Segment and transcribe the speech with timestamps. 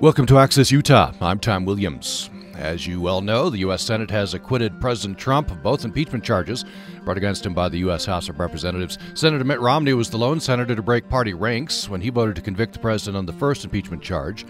[0.00, 1.12] Welcome to Access Utah.
[1.20, 2.30] I'm Tom Williams.
[2.54, 3.82] As you well know, the U.S.
[3.82, 6.64] Senate has acquitted President Trump of both impeachment charges
[7.04, 8.04] brought against him by the U.S.
[8.04, 8.96] House of Representatives.
[9.14, 12.42] Senator Mitt Romney was the lone senator to break party ranks when he voted to
[12.42, 14.46] convict the president on the first impeachment charge.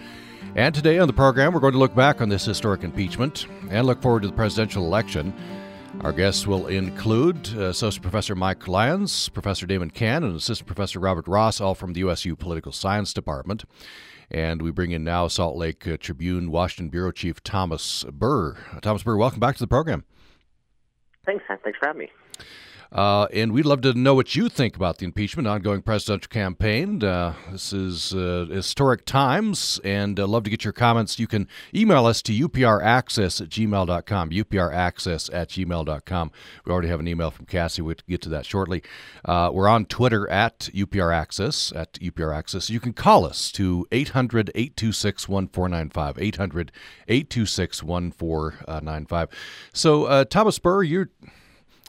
[0.54, 3.86] And today on the program, we're going to look back on this historic impeachment and
[3.86, 5.32] look forward to the presidential election.
[6.02, 11.00] Our guests will include uh, Associate Professor Mike Lyons, Professor Damon Cann, and Assistant Professor
[11.00, 13.64] Robert Ross, all from the USU Political Science Department.
[14.30, 18.56] And we bring in now Salt Lake uh, Tribune Washington Bureau Chief Thomas Burr.
[18.82, 20.04] Thomas Burr, welcome back to the program.
[21.24, 21.44] Thanks.
[21.48, 22.10] Thanks for having me.
[22.90, 27.02] Uh, and we'd love to know what you think about the impeachment, ongoing presidential campaign.
[27.04, 31.18] Uh, this is uh, historic times, and uh, love to get your comments.
[31.18, 36.30] You can email us to upraccess at gmail.com, upraccess at gmail.com.
[36.64, 37.82] We already have an email from Cassie.
[37.82, 38.82] We'll get to that shortly.
[39.24, 42.70] Uh, we're on Twitter at upraccess, at upraccess.
[42.70, 46.72] You can call us to 800 826 1495, 800
[47.06, 49.28] 826 1495.
[49.74, 51.10] So, uh, Thomas Burr, you're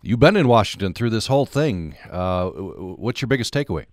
[0.01, 1.95] You've been in Washington through this whole thing.
[2.09, 3.85] Uh, what's your biggest takeaway?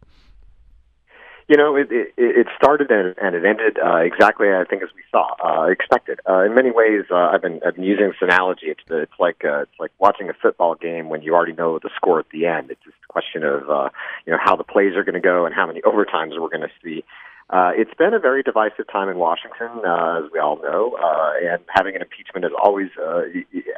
[1.48, 4.88] You know, it, it, it started and, and it ended uh, exactly, I think, as
[4.96, 6.18] we saw, uh, expected.
[6.28, 8.66] Uh, in many ways, uh, I've been I've been using this analogy.
[8.66, 11.90] It's it's like uh, it's like watching a football game when you already know the
[11.94, 12.72] score at the end.
[12.72, 13.90] It's just a question of uh,
[14.26, 16.66] you know how the plays are going to go and how many overtimes we're going
[16.66, 17.04] to see.
[17.48, 21.32] Uh, it's been a very divisive time in Washington, uh, as we all know, uh,
[21.48, 23.22] and having an impeachment is always uh,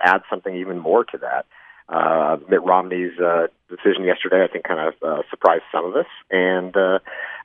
[0.02, 1.44] adds something even more to that.
[2.48, 6.06] Mitt Romney's uh, decision yesterday, I think, kind of uh, surprised some of us.
[6.30, 6.98] And uh,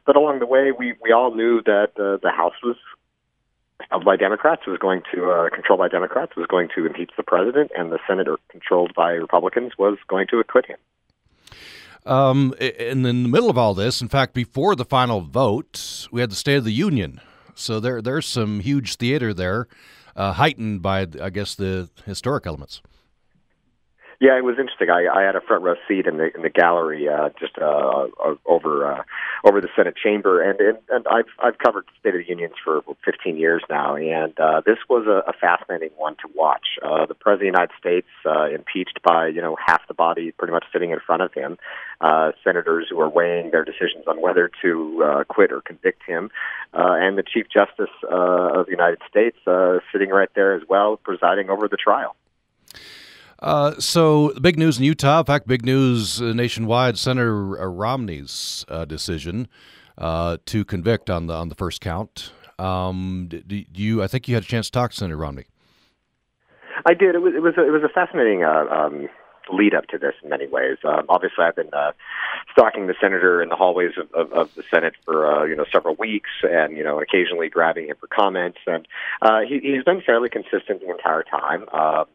[0.06, 2.76] but along the way, we we all knew that uh, the House was
[3.90, 7.24] held by Democrats, was going to uh, controlled by Democrats, was going to impeach the
[7.24, 10.78] president, and the Senate, controlled by Republicans, was going to acquit him.
[12.06, 16.20] Um, and in the middle of all this, in fact, before the final vote, we
[16.20, 17.22] had the State of the Union.
[17.56, 19.68] So there, there's some huge theater there,
[20.16, 22.82] uh, heightened by, I guess, the historic elements.
[24.24, 24.90] Yeah, it was interesting.
[24.90, 28.08] I, I had a front row seat in the in the gallery uh, just uh,
[28.24, 29.04] uh, over uh,
[29.44, 33.36] over the Senate chamber, and, and I've I've covered State of the Unions for 15
[33.36, 36.80] years now, and uh, this was a, a fascinating one to watch.
[36.82, 40.32] Uh, the President of the United States uh, impeached by you know half the body
[40.32, 41.58] pretty much sitting in front of him,
[42.00, 46.32] uh, senators who are weighing their decisions on whether to uh, quit or convict him,
[46.74, 50.64] uh, and the Chief Justice uh, of the United States uh, sitting right there as
[50.70, 52.16] well, presiding over the trial.
[53.44, 55.20] Uh, so, big news in Utah.
[55.20, 56.98] In fact, big news nationwide.
[56.98, 59.50] Senator uh, Romney's uh, decision
[59.98, 62.32] uh, to convict on the on the first count.
[62.58, 64.02] Um, do you?
[64.02, 65.46] I think you had a chance to talk to Senator Romney.
[66.86, 67.16] I did.
[67.16, 69.10] It was it was a, it was a fascinating uh, um,
[69.52, 70.78] lead up to this in many ways.
[70.86, 71.92] Um, obviously, I've been uh,
[72.54, 75.66] stalking the senator in the hallways of, of, of the Senate for uh, you know
[75.70, 78.60] several weeks, and you know occasionally grabbing him for comments.
[78.68, 78.88] And
[79.22, 81.66] uh, he, he's been fairly consistent the entire time.
[81.74, 82.06] Uh,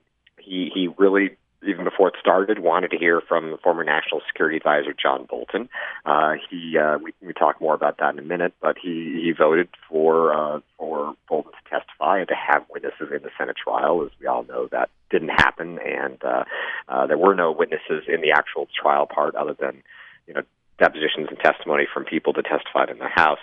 [0.48, 1.36] he he really
[1.66, 5.68] even before it started, wanted to hear from former National Security Advisor John Bolton.
[6.06, 9.32] Uh, he uh, we we talk more about that in a minute, but he he
[9.36, 14.04] voted for uh, for Bolton to testify and to have witnesses in the Senate trial.
[14.04, 16.44] As we all know, that didn't happen, and uh,
[16.88, 19.82] uh, there were no witnesses in the actual trial part other than
[20.26, 20.42] you know
[20.78, 23.40] depositions and testimony from people that testified in the House.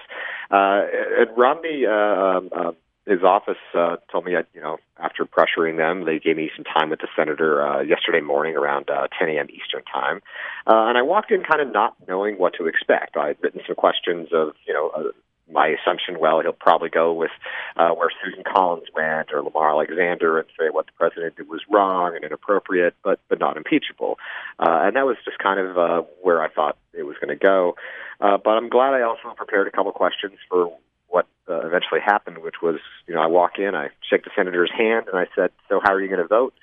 [0.50, 0.86] Uh,
[1.20, 1.86] and Romney.
[1.86, 2.72] Uh, um, uh,
[3.06, 6.90] his office uh, told me, you know, after pressuring them, they gave me some time
[6.90, 9.48] with the senator uh, yesterday morning around uh, 10 a.m.
[9.50, 10.22] Eastern time,
[10.68, 13.16] uh, and I walked in kind of not knowing what to expect.
[13.18, 15.04] I had written some questions of, you know, uh,
[15.52, 17.32] my assumption, well, he'll probably go with
[17.76, 21.62] uh, where Susan Collins went or Lamar Alexander and say what the president did was
[21.70, 24.18] wrong and inappropriate, but but not impeachable.
[24.60, 27.44] Uh, and that was just kind of uh, where I thought it was going to
[27.44, 27.76] go.
[28.20, 30.76] Uh, but I'm glad I also prepared a couple questions for
[31.08, 34.72] what uh, eventually happened, which was, you know, I walk in, I shake the senator's
[34.72, 36.54] hand, and I said, "So how are you going to vote?"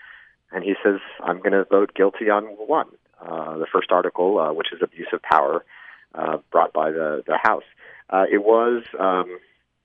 [0.50, 2.88] And he says, "I'm going to vote guilty on one,
[3.20, 5.64] uh, the first article, uh, which is abuse of power,
[6.14, 7.64] uh, brought by the the House."
[8.10, 9.38] Uh, it was um,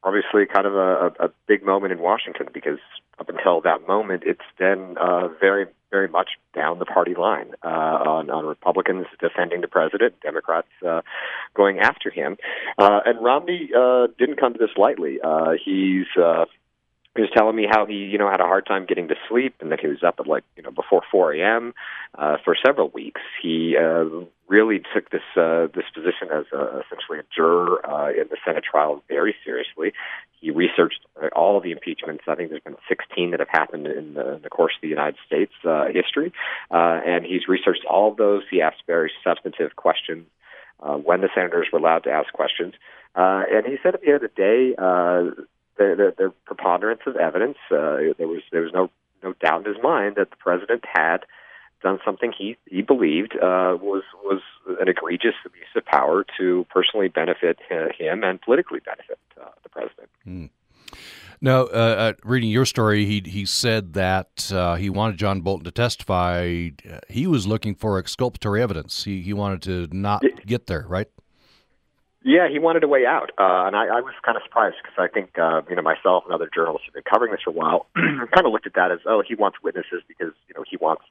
[0.03, 2.79] obviously kind of a, a big moment in Washington because
[3.19, 7.67] up until that moment, it's been uh, very, very much down the party line uh,
[7.67, 11.01] on, on Republicans defending the president, Democrats uh,
[11.55, 12.37] going after him.
[12.77, 15.19] Uh, and Romney uh, didn't come to this lightly.
[15.23, 16.45] Uh, he's uh,
[17.17, 19.55] he was telling me how he, you know, had a hard time getting to sleep,
[19.59, 21.73] and that he was up at like, you know, before 4 a.m.
[22.17, 23.21] Uh, for several weeks.
[23.41, 24.05] He uh,
[24.47, 28.63] really took this uh, this position as a, essentially a juror uh, in the Senate
[28.63, 29.91] trial very seriously.
[30.39, 30.99] He researched
[31.35, 32.23] all of the impeachments.
[32.27, 34.87] I think there's been 16 that have happened in the, in the course of the
[34.87, 36.31] United States uh, history,
[36.69, 38.43] uh, and he's researched all of those.
[38.49, 40.27] He asked very substantive questions
[40.79, 42.75] uh, when the senators were allowed to ask questions.
[43.15, 45.41] Uh, and he said at the end of the day, uh,
[45.77, 47.57] the, the, the preponderance of evidence.
[47.71, 48.89] Uh, there was there was no
[49.23, 51.19] no doubt in his mind that the president had
[51.81, 54.41] done something he he believed uh, was was
[54.79, 59.69] an egregious abuse of power to personally benefit uh, him and politically benefit uh, the
[59.69, 60.09] president.
[60.25, 60.49] Mm.
[61.39, 65.65] Now, uh, uh, reading your story, he he said that uh, he wanted John Bolton
[65.65, 66.69] to testify.
[67.09, 69.03] He was looking for exculpatory evidence.
[69.03, 71.07] He he wanted to not get there, right?
[72.27, 74.99] Yeah, he wanted a way out, uh, and I, I was kind of surprised because
[74.99, 77.53] I think uh, you know myself and other journalists have been covering this for a
[77.53, 77.87] while.
[77.95, 81.03] kind of looked at that as oh, he wants witnesses because you know he wants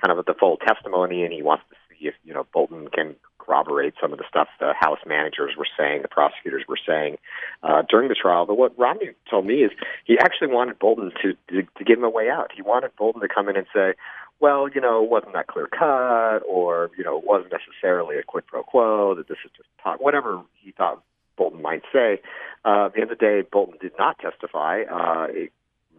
[0.00, 3.16] kind of the full testimony, and he wants to see if you know Bolton can
[3.36, 7.18] corroborate some of the stuff the House managers were saying, the prosecutors were saying
[7.62, 8.46] uh, during the trial.
[8.46, 9.72] But what Romney told me is
[10.06, 12.50] he actually wanted Bolton to, to to give him a way out.
[12.54, 13.92] He wanted Bolton to come in and say,
[14.40, 18.22] well, you know, it wasn't that clear cut, or you know, it wasn't necessarily a
[18.22, 19.14] quid pro quo.
[19.14, 21.02] That this is just talk, whatever he thought
[21.36, 22.20] Bolton might say.
[22.64, 24.82] Uh, at the end of the day, Bolton did not testify.
[24.82, 25.50] Uh, I'm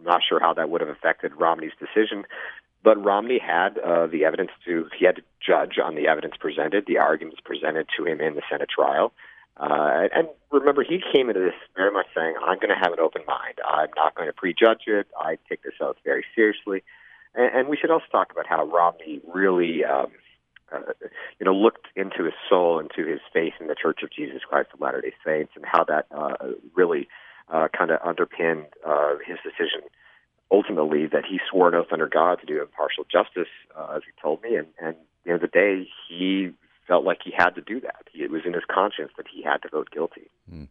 [0.04, 2.24] not sure how that would have affected Romney's decision,
[2.82, 6.84] but Romney had uh, the evidence to he had to judge on the evidence presented,
[6.86, 9.12] the arguments presented to him in the Senate trial.
[9.56, 13.00] Uh, and remember, he came into this very much saying, "I'm going to have an
[13.00, 13.60] open mind.
[13.66, 15.06] I'm not going to prejudge it.
[15.18, 16.82] I take this oath very seriously."
[17.34, 20.12] And, and we should also talk about how Romney really, um,
[20.72, 20.92] uh,
[21.38, 24.70] you know, looked into his soul, into his faith in the Church of Jesus Christ
[24.74, 26.34] of Latter Day Saints, and how that uh,
[26.74, 27.08] really
[27.48, 29.82] uh, kind of underpinned uh, his decision.
[30.50, 34.12] Ultimately, that he swore an oath under God to do impartial justice, uh, as he
[34.20, 36.50] told me, and, and at the end of the day, he
[36.86, 38.04] felt like he had to do that.
[38.12, 40.30] It was in his conscience that he had to vote guilty.
[40.52, 40.68] Mm.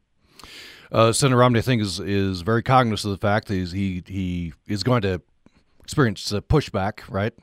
[0.91, 4.53] Uh, Senator Romney, I think, is is very cognizant of the fact that he he
[4.67, 5.21] is going to
[5.83, 7.33] experienced uh, pushback, right?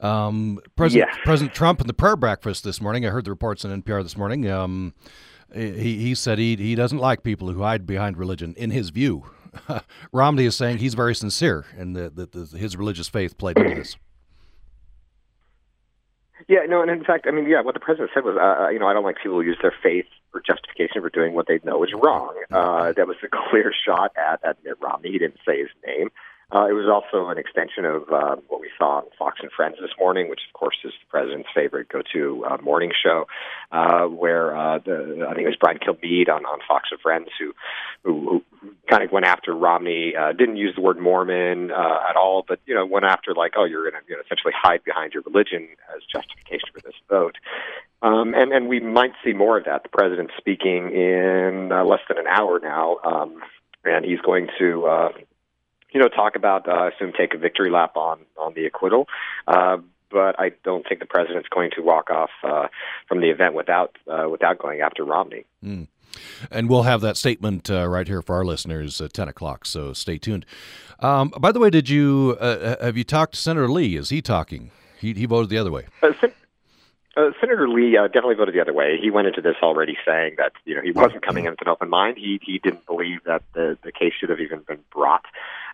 [0.00, 1.24] Um, President yeah.
[1.24, 3.04] President Trump in the prayer breakfast this morning.
[3.04, 4.48] I heard the reports on NPR this morning.
[4.48, 4.94] Um,
[5.54, 8.54] he he said he he doesn't like people who hide behind religion.
[8.56, 9.24] In his view,
[10.12, 13.96] Romney is saying he's very sincere and that his religious faith played into this.
[16.48, 18.68] Yeah, no, and in fact, I mean, yeah, what the president said was, uh, uh
[18.70, 21.46] you know, I don't like people who use their faith for justification for doing what
[21.46, 22.34] they know is wrong.
[22.50, 25.12] Uh, that was a clear shot at, at Mitt Romney.
[25.12, 26.08] He didn't say his name.
[26.52, 29.76] Uh, it was also an extension of uh, what we saw on Fox and Friends
[29.80, 33.26] this morning, which of course is the president's favorite go-to uh, morning show,
[33.70, 37.28] uh, where uh, the I think it was Brian Kilmeade on, on Fox and Friends
[37.38, 37.52] who
[38.02, 42.16] who, who kind of went after Romney, uh, didn't use the word Mormon uh, at
[42.16, 44.82] all, but you know went after like, oh, you're going to you know, essentially hide
[44.82, 47.36] behind your religion as justification for this vote.
[48.02, 49.82] Um, and, and we might see more of that.
[49.82, 53.42] The president's speaking in uh, less than an hour now, um,
[53.84, 55.08] and he's going to uh,
[55.92, 59.08] you know, talk about, uh, assume, take a victory lap on on the acquittal.
[59.46, 59.78] Uh,
[60.10, 62.68] but I don't think the president's going to walk off uh,
[63.06, 65.44] from the event without uh, without going after Romney.
[65.64, 65.86] Mm.
[66.50, 69.64] And we'll have that statement uh, right here for our listeners at ten o'clock.
[69.64, 70.44] So stay tuned.
[70.98, 73.96] Um, by the way, did you uh, have you talked to Senator Lee?
[73.96, 74.70] Is he talking?
[74.98, 75.86] He he voted the other way.
[76.02, 76.32] Uh, Sen-
[77.16, 78.98] uh, Senator Lee uh, definitely voted the other way.
[79.00, 81.68] He went into this already saying that you know he wasn't coming in with an
[81.68, 82.18] open mind.
[82.18, 85.24] He he didn't believe that the the case should have even been brought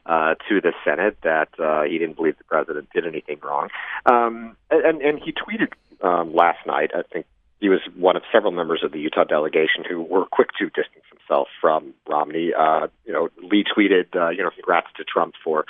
[0.06, 3.68] uh, to the Senate that uh, he didn't believe the president did anything wrong.
[4.06, 5.72] Um, and, and he tweeted
[6.02, 7.26] um, last night, I think
[7.60, 11.04] he was one of several members of the Utah delegation who were quick to distance
[11.10, 12.52] himself from Romney.
[12.56, 15.64] Uh, you know, Lee tweeted, uh, you know, congrats to Trump for,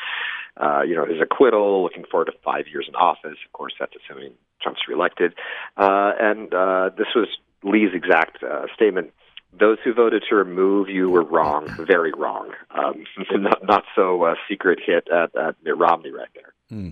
[0.57, 3.39] uh, you know, his acquittal, looking forward to five years in office.
[3.47, 5.35] Of course, that's assuming Trump's reelected.
[5.77, 7.29] Uh, and uh, this was
[7.63, 9.13] Lee's exact uh, statement
[9.53, 12.53] those who voted to remove you were wrong, very wrong.
[12.71, 13.05] Um,
[13.43, 16.53] not, not so uh, secret hit at, at Mitt Romney right there.
[16.69, 16.91] Hmm.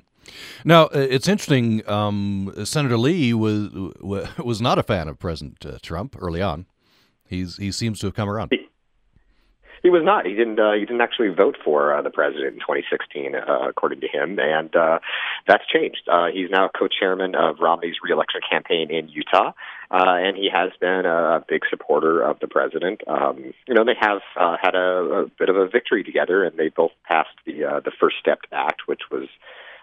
[0.65, 1.89] Now uh, it's interesting.
[1.89, 3.71] Um, Senator Lee was
[4.39, 6.67] was not a fan of President uh, Trump early on.
[7.27, 8.49] He's he seems to have come around.
[8.51, 8.69] He,
[9.85, 10.25] he was not.
[10.25, 10.59] He didn't.
[10.59, 14.39] Uh, he didn't actually vote for uh, the president in 2016, uh, according to him,
[14.41, 14.99] and uh,
[15.47, 16.09] that's changed.
[16.11, 19.53] Uh, he's now co-chairman of Romney's reelection campaign in Utah,
[19.91, 23.03] uh, and he has been a big supporter of the president.
[23.07, 26.59] Um, you know, they have uh, had a, a bit of a victory together, and
[26.59, 29.29] they both passed the uh, the First Step Act, which was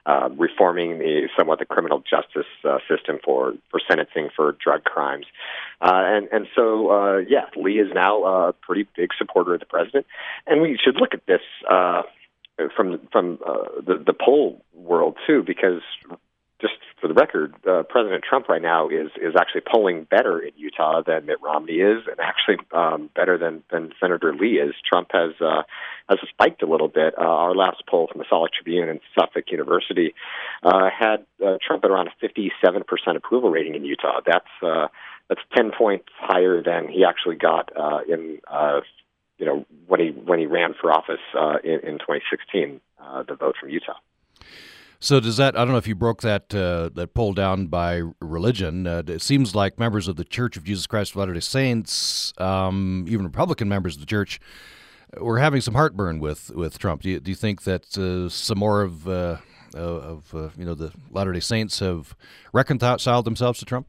[0.06, 5.26] uh, reforming the somewhat the criminal justice uh, system for for sentencing for drug crimes,
[5.82, 9.66] uh, and and so uh, yeah, Lee is now a pretty big supporter of the
[9.66, 10.06] president,
[10.48, 12.04] and we should look at this uh,
[12.76, 15.82] from from uh, the the poll world too, because
[16.62, 20.52] just for the record, uh, President Trump right now is is actually polling better in
[20.56, 24.74] Utah than Mitt Romney is, and actually um, better than than Senator Lee is.
[24.88, 25.64] Trump has uh,
[26.10, 27.16] has spiked a little bit.
[27.18, 30.14] Uh, our last poll from the Salt Tribune and Suffolk University
[30.64, 34.22] uh, had uh, Trump at around a 57 percent approval rating in Utah.
[34.26, 34.88] That's uh,
[35.28, 38.82] that's 10 points higher than he actually got uh, in uh,
[39.42, 43.34] you know, when he when he ran for office uh, in, in 2016, uh, the
[43.34, 43.98] vote from Utah.
[45.04, 45.56] So does that?
[45.56, 48.86] I don't know if you broke that uh, that poll down by religion.
[48.86, 52.34] Uh, it seems like members of the Church of Jesus Christ of Latter Day Saints,
[52.38, 54.40] um, even Republican members of the church,
[55.20, 57.02] were having some heartburn with with Trump.
[57.02, 59.38] Do you, do you think that uh, some more of uh,
[59.74, 62.16] of uh, you know the Latter Day Saints have
[62.54, 63.88] reconciled themselves to Trump?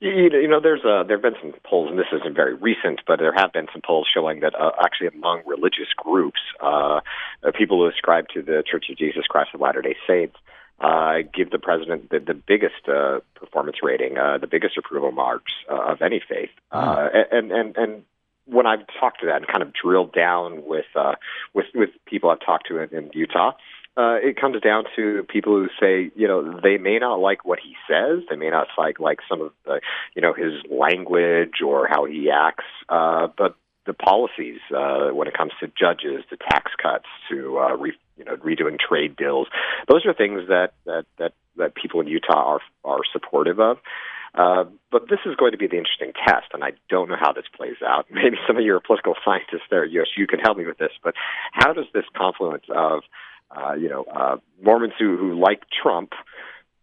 [0.00, 3.02] You, you know, there's uh, there have been some polls, and this isn't very recent,
[3.06, 7.00] but there have been some polls showing that uh, actually among religious groups, uh,
[7.42, 10.36] uh, people who ascribe to the Church of Jesus Christ of Latter Day Saints
[10.80, 15.52] uh, give the president the, the biggest uh, performance rating, uh, the biggest approval marks
[15.70, 18.02] uh, of any faith, uh, and and and
[18.46, 21.16] when I've talked to that and kind of drilled down with uh,
[21.52, 23.52] with with people I've talked to in, in Utah,
[23.96, 27.58] uh, it comes down to people who say, you know, they may not like what
[27.60, 29.80] he says, they may not like like some of the,
[30.14, 33.56] you know, his language or how he acts, uh, but
[33.86, 38.24] the policies uh, when it comes to judges, to tax cuts, to uh, re, you
[38.24, 39.48] know redoing trade deals,
[39.88, 43.78] those are things that that that, that people in Utah are are supportive of.
[44.32, 47.32] Uh, but this is going to be the interesting test, and I don't know how
[47.32, 48.06] this plays out.
[48.10, 50.92] Maybe some of your political scientists there at USU can help me with this.
[51.02, 51.14] But
[51.52, 53.02] how does this confluence of
[53.50, 56.12] uh, you know, uh, Mormons who, who like Trump,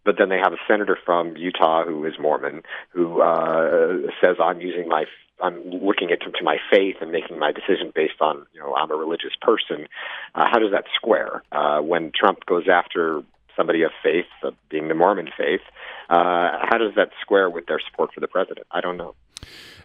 [0.04, 4.62] but then they have a senator from Utah who is Mormon who uh, says, "I'm
[4.62, 5.06] using my,
[5.42, 8.74] I'm looking at to, to my faith and making my decision based on, you know,
[8.76, 9.88] I'm a religious person."
[10.36, 13.24] Uh, how does that square uh, when Trump goes after
[13.56, 15.62] somebody of faith, uh, being the Mormon faith?
[16.10, 18.66] Uh, how does that square with their support for the president?
[18.72, 19.16] I don't know.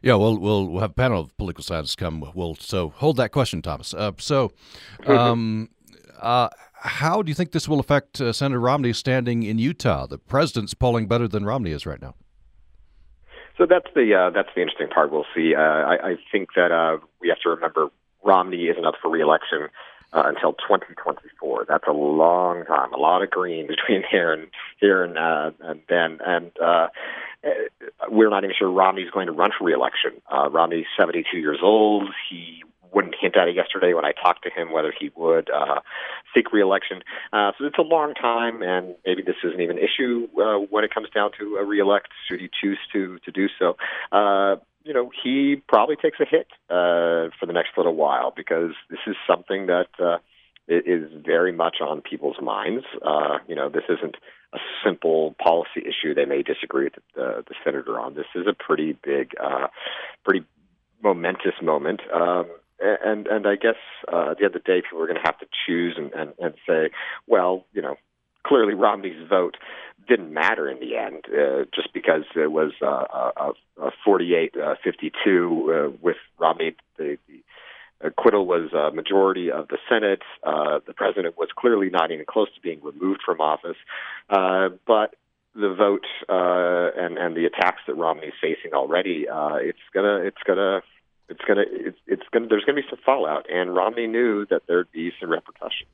[0.02, 2.30] Yeah, well, we'll we'll have a panel of political scientists come.
[2.34, 3.94] We'll so hold that question, Thomas.
[3.94, 4.52] Uh, so,
[5.06, 5.68] um,
[6.20, 6.48] uh,
[6.82, 10.06] how do you think this will affect uh, Senator Romney's standing in Utah?
[10.06, 12.14] The president's polling better than Romney is right now.
[13.56, 15.12] So that's the uh, that's the interesting part.
[15.12, 15.54] We'll see.
[15.54, 17.88] Uh, I, I think that uh, we have to remember
[18.24, 19.68] Romney isn't up for reelection
[20.12, 21.66] uh, until 2024.
[21.68, 22.92] That's a long time.
[22.92, 24.48] A lot of green between here and
[24.80, 26.18] here and uh, and then.
[26.26, 26.88] And uh,
[28.08, 30.12] we're not even sure Romney's going to run for reelection.
[30.32, 32.08] Uh, Romney's 72 years old.
[32.30, 32.62] He
[32.92, 35.80] wouldn't hint at it yesterday when I talked to him whether he would uh,
[36.34, 37.02] seek reelection.
[37.32, 40.84] Uh, so it's a long time, and maybe this isn't even an issue uh, when
[40.84, 42.08] it comes down to a reelect.
[42.28, 43.76] Should he choose to to do so?
[44.10, 48.72] Uh, you know, he probably takes a hit uh, for the next little while because
[48.90, 50.18] this is something that uh,
[50.68, 52.84] is very much on people's minds.
[53.04, 54.16] Uh, you know, this isn't
[54.52, 56.14] a simple policy issue.
[56.14, 58.14] They may disagree with the, the senator on.
[58.14, 59.68] This is a pretty big, uh,
[60.24, 60.44] pretty
[61.02, 62.00] momentous moment.
[62.12, 62.46] Um,
[62.82, 63.76] and and I guess
[64.12, 66.12] uh, at the end of the day, people are going to have to choose and,
[66.12, 66.90] and and say,
[67.26, 67.96] well, you know,
[68.46, 69.56] clearly Romney's vote
[70.08, 74.74] didn't matter in the end, uh, just because it was uh, a, a 48 uh,
[74.82, 75.12] 52
[75.92, 76.74] uh, with Romney.
[76.98, 77.42] The, the
[78.00, 80.22] acquittal was a majority of the Senate.
[80.42, 83.76] Uh, the president was clearly not even close to being removed from office,
[84.28, 85.14] uh, but
[85.54, 90.42] the vote uh, and and the attacks that Romney's facing already, uh, it's gonna it's
[90.46, 90.82] gonna
[91.32, 94.92] it's gonna it's, it's gonna there's gonna be some fallout, and Romney knew that there'd
[94.92, 95.90] be some repercussions.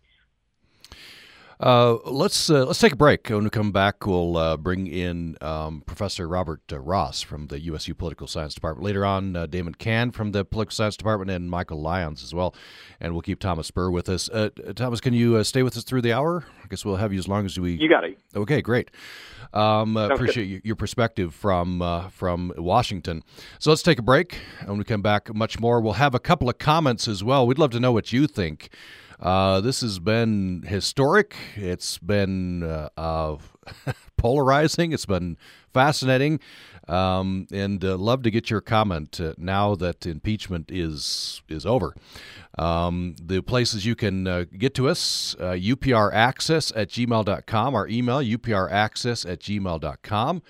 [1.60, 3.28] Uh, let's uh, let's take a break.
[3.28, 7.58] When we come back, we'll uh, bring in um, Professor Robert uh, Ross from the
[7.60, 8.84] USU Political Science Department.
[8.84, 12.54] Later on, uh, Damon Cann from the Political Science Department and Michael Lyons as well.
[13.00, 14.28] And we'll keep Thomas Burr with us.
[14.28, 16.44] Uh, Thomas, can you stay with us through the hour?
[16.62, 17.72] I guess we'll have you as long as we.
[17.72, 18.18] You got it.
[18.36, 18.92] Okay, great.
[19.52, 23.24] Um, appreciate your perspective from from Washington.
[23.58, 24.38] So let's take a break.
[24.64, 25.80] When we come back, much more.
[25.80, 27.46] We'll have a couple of comments as well.
[27.48, 28.70] We'd love to know what you think.
[29.20, 31.34] Uh, this has been historic.
[31.56, 33.36] It's been uh, uh,
[34.16, 34.92] polarizing.
[34.92, 35.36] It's been
[35.72, 36.40] fascinating.
[36.86, 41.94] Um, and uh, love to get your comment uh, now that impeachment is is over.
[42.56, 49.30] Um, the places you can uh, get to us, upraccess at gmail.com, our email, upraccess
[49.30, 50.42] at gmail.com.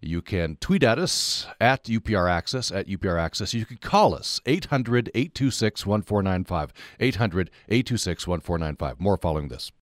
[0.00, 3.54] You can tweet at us at UPR Access, at UPR Access.
[3.54, 6.72] You can call us, 800 826 1495.
[7.00, 9.00] 800 826 1495.
[9.00, 9.72] More following this.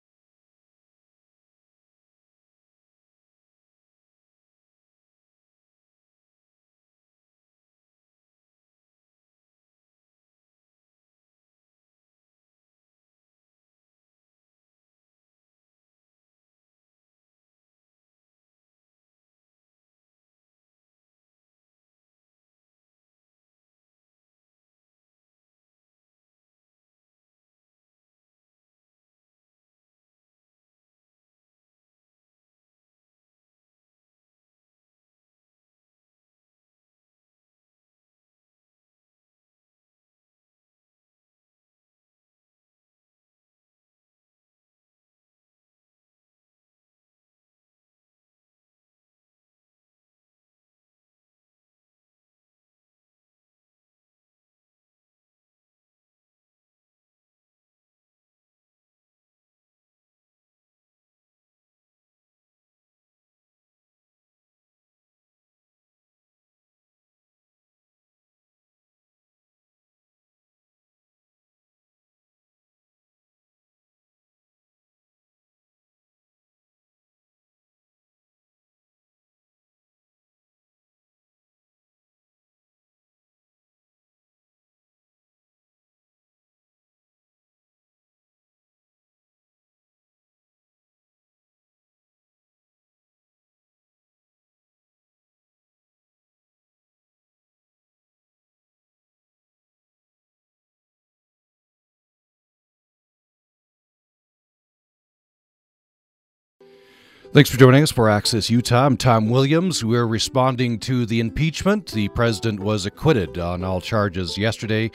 [107.32, 108.84] Thanks for joining us for Access Utah.
[108.84, 109.82] I'm Tom Williams.
[109.82, 111.90] We're responding to the impeachment.
[111.92, 114.90] The president was acquitted on all charges yesterday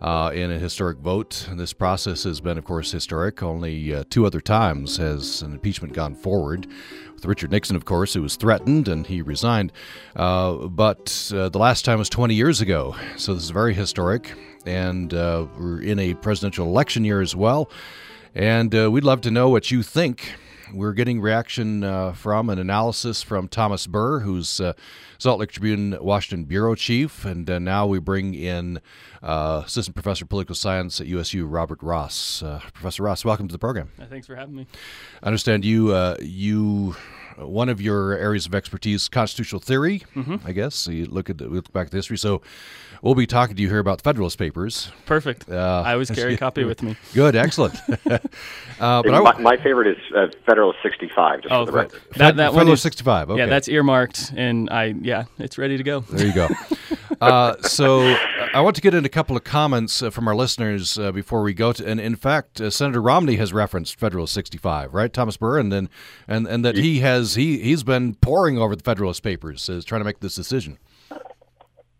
[0.00, 1.48] uh, in a historic vote.
[1.52, 3.44] This process has been, of course, historic.
[3.44, 6.66] Only uh, two other times has an impeachment gone forward.
[7.14, 9.72] With Richard Nixon, of course, who was threatened and he resigned.
[10.16, 12.96] Uh, but uh, the last time was 20 years ago.
[13.16, 14.32] So this is very historic.
[14.66, 17.70] And uh, we're in a presidential election year as well.
[18.34, 20.34] And uh, we'd love to know what you think
[20.72, 24.72] we're getting reaction uh, from an analysis from Thomas Burr, who's uh,
[25.18, 28.80] Salt Lake Tribune Washington bureau chief, and uh, now we bring in
[29.22, 32.42] uh, assistant professor of political science at USU, Robert Ross.
[32.42, 33.90] Uh, professor Ross, welcome to the program.
[34.08, 34.66] thanks for having me.
[35.22, 36.96] I understand you uh, you
[37.38, 40.36] one of your areas of expertise, constitutional theory, mm-hmm.
[40.44, 40.74] I guess.
[40.74, 42.18] So you look at the, look back at the history.
[42.18, 42.42] So
[43.02, 44.90] we'll be talking to you here about the Federalist Papers.
[45.06, 45.48] Perfect.
[45.48, 46.96] Uh, I always carry a copy with me.
[47.14, 47.74] Good, excellent.
[47.88, 48.18] uh,
[48.78, 51.42] but my, I, my, favorite is uh, Federalist 65.
[51.42, 52.00] Just oh, for the record.
[52.16, 53.30] That, that Federalist 65.
[53.30, 53.38] Okay.
[53.38, 56.00] Yeah, that's earmarked, and I yeah, it's ready to go.
[56.00, 56.48] There you go.
[57.20, 58.16] Uh, so
[58.54, 61.42] I want to get in a couple of comments uh, from our listeners uh, before
[61.42, 61.86] we go to.
[61.86, 65.88] And in fact, uh, Senator Romney has referenced Federalist 65, right, Thomas Burr, and then
[66.26, 70.00] and and that he has he he's been poring over the Federalist Papers, is trying
[70.00, 70.78] to make this decision.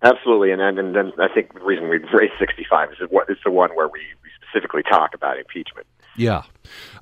[0.02, 3.37] Absolutely, and and, and then I think the reason we raised 65 is what is
[3.44, 5.87] the one where we, we specifically talk about impeachment.
[6.16, 6.42] Yeah.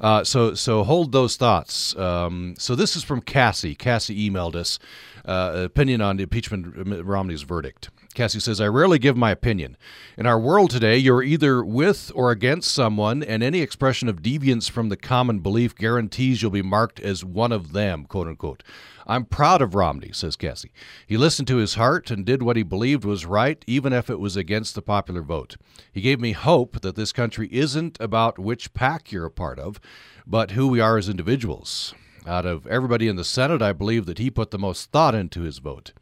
[0.00, 1.96] Uh, so so hold those thoughts.
[1.96, 3.74] Um, so this is from Cassie.
[3.74, 4.78] Cassie emailed us
[5.24, 7.90] uh, opinion on the impeachment Romney's verdict.
[8.16, 9.76] Cassie says, I rarely give my opinion.
[10.16, 14.70] In our world today, you're either with or against someone, and any expression of deviance
[14.70, 18.62] from the common belief guarantees you'll be marked as one of them, quote unquote.
[19.06, 20.72] I'm proud of Romney, says Cassie.
[21.06, 24.18] He listened to his heart and did what he believed was right, even if it
[24.18, 25.56] was against the popular vote.
[25.92, 29.78] He gave me hope that this country isn't about which pack you're a part of,
[30.26, 31.94] but who we are as individuals.
[32.26, 35.42] Out of everybody in the Senate, I believe that he put the most thought into
[35.42, 35.92] his vote.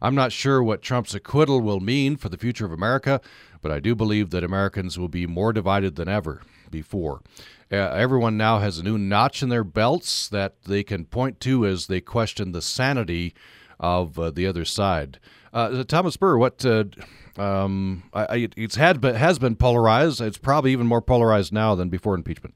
[0.00, 3.20] I'm not sure what Trump's acquittal will mean for the future of America,
[3.60, 7.20] but I do believe that Americans will be more divided than ever before.
[7.70, 11.66] Uh, everyone now has a new notch in their belts that they can point to
[11.66, 13.34] as they question the sanity
[13.78, 15.18] of uh, the other side.
[15.52, 16.84] Uh, Thomas Burr, what uh,
[17.36, 20.22] um, I, it's had but has been polarized.
[20.22, 22.54] It's probably even more polarized now than before impeachment.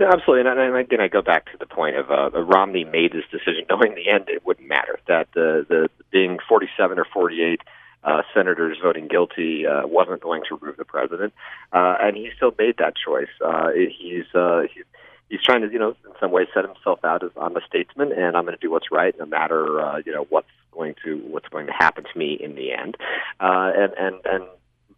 [0.00, 0.50] No, absolutely.
[0.50, 3.66] And, and again, I go back to the point of uh, Romney made this decision
[3.68, 4.98] knowing the end it wouldn't matter.
[5.06, 7.60] That the the being 47 or 48
[8.02, 11.34] uh, senators voting guilty uh, wasn't going to remove the president,
[11.74, 13.28] uh, and he still made that choice.
[13.44, 14.80] Uh, he's uh, he,
[15.28, 18.10] he's trying to, you know, in some ways set himself out as I'm a statesman
[18.10, 21.18] and I'm going to do what's right, no matter uh, you know what's going to
[21.28, 22.96] what's going to happen to me in the end.
[23.38, 24.44] Uh, and and and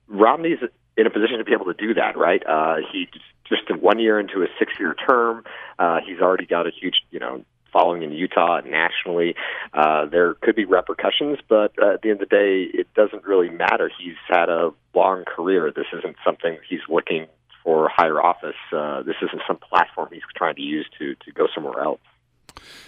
[0.06, 0.58] Romney's
[0.96, 2.46] in a position to be able to do that, right?
[2.46, 3.08] Uh, he
[3.52, 5.44] just one year into a six-year term,
[5.78, 9.34] uh, he's already got a huge, you know, following in Utah and nationally.
[9.72, 13.24] Uh, there could be repercussions, but uh, at the end of the day, it doesn't
[13.24, 13.90] really matter.
[13.98, 15.72] He's had a long career.
[15.74, 17.26] This isn't something he's looking
[17.64, 18.56] for higher office.
[18.72, 22.00] Uh, this isn't some platform he's trying to use to to go somewhere else.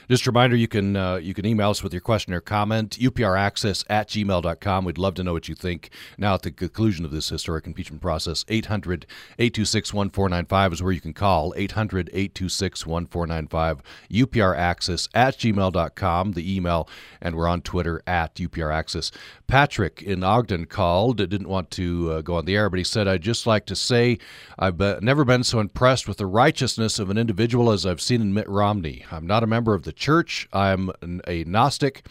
[0.08, 2.98] Just a reminder, you can uh, you can email us with your question or comment,
[3.00, 4.84] upraccess at gmail.com.
[4.84, 5.90] We'd love to know what you think.
[6.18, 9.06] Now, at the conclusion of this historic impeachment process, 800
[9.38, 16.88] 826 1495 is where you can call, 800 826 1495, upraccess at gmail.com, the email,
[17.20, 19.10] and we're on Twitter at upraccess.
[19.46, 23.08] Patrick in Ogden called, didn't want to uh, go on the air, but he said,
[23.08, 24.18] I'd just like to say
[24.58, 28.34] I've never been so impressed with the righteousness of an individual as I've seen in
[28.34, 29.04] Mitt Romney.
[29.10, 30.48] I'm not a member of the church.
[30.52, 30.90] I'm
[31.28, 32.06] a Gnostic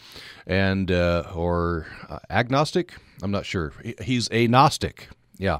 [0.46, 2.94] and uh, or uh, agnostic.
[3.22, 3.72] I'm not sure.
[4.00, 5.08] He's a Gnostic.
[5.36, 5.58] Yeah.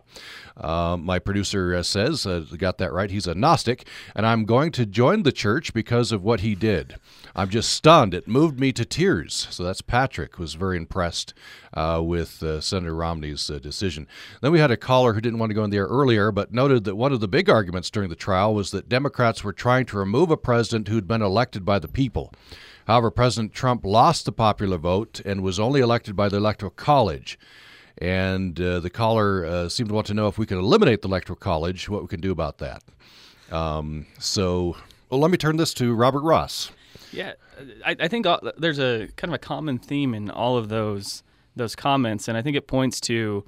[0.57, 3.11] Uh, my producer uh, says, uh, got that right.
[3.11, 6.95] He's a Gnostic, and I'm going to join the church because of what he did.
[7.35, 8.15] I'm just stunned.
[8.15, 9.49] It moved me to tears.
[9.51, 11.35] So that's Patrick, was very impressed
[11.73, 14.07] uh, with uh, Senator Romney's uh, decision.
[14.41, 16.85] Then we had a caller who didn't want to go in there earlier, but noted
[16.85, 19.99] that one of the big arguments during the trial was that Democrats were trying to
[19.99, 22.33] remove a president who'd been elected by the people.
[22.87, 27.39] However, President Trump lost the popular vote and was only elected by the Electoral College.
[27.99, 31.09] And uh, the caller uh, seemed to want to know if we could eliminate the
[31.09, 32.83] Electoral College, what we can do about that.
[33.53, 34.77] Um, so,
[35.11, 36.73] well, let me turn this to Robert Ross.
[37.13, 37.35] Yeah,
[37.87, 41.23] I, I think all, there's a kind of a common theme in all of those
[41.57, 43.45] those comments, and I think it points to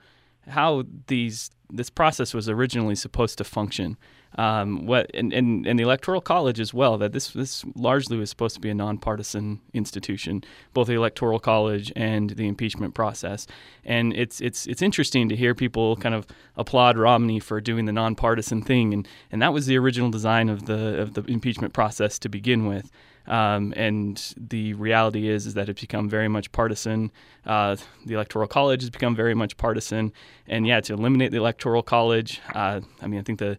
[0.49, 3.97] how these this process was originally supposed to function.
[4.37, 6.99] Um, what and, and, and the electoral college as well.
[6.99, 10.45] That this this largely was supposed to be a nonpartisan institution,
[10.75, 13.47] both the electoral college and the impeachment process.
[13.85, 17.93] And it's it's it's interesting to hear people kind of applaud Romney for doing the
[17.93, 22.19] nonpartisan thing, and and that was the original design of the of the impeachment process
[22.19, 22.91] to begin with.
[23.27, 27.11] Um, and the reality is is that it's become very much partisan.
[27.45, 30.13] Uh, the electoral college has become very much partisan,
[30.47, 33.59] and yeah, to eliminate the electoral college, uh, I mean, I think the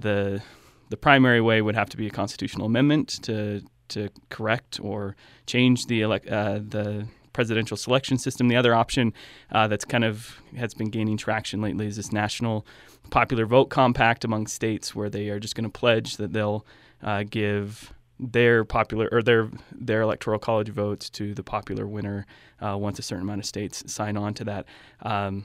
[0.00, 0.42] the
[0.90, 5.86] the primary way would have to be a constitutional amendment to to correct or change
[5.86, 8.48] the elect, uh, the presidential selection system.
[8.48, 9.12] The other option
[9.50, 12.66] uh, that's kind of has been gaining traction lately is this national
[13.10, 16.66] popular vote compact among states, where they are just going to pledge that they'll
[17.02, 22.26] uh, give their popular or their their electoral college votes to the popular winner
[22.60, 24.66] uh, once a certain amount of states sign on to that.
[25.02, 25.44] Um,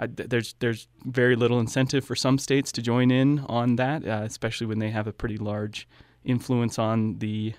[0.00, 4.22] I, there's there's very little incentive for some states to join in on that, uh,
[4.24, 5.86] especially when they have a pretty large
[6.24, 7.52] influence on the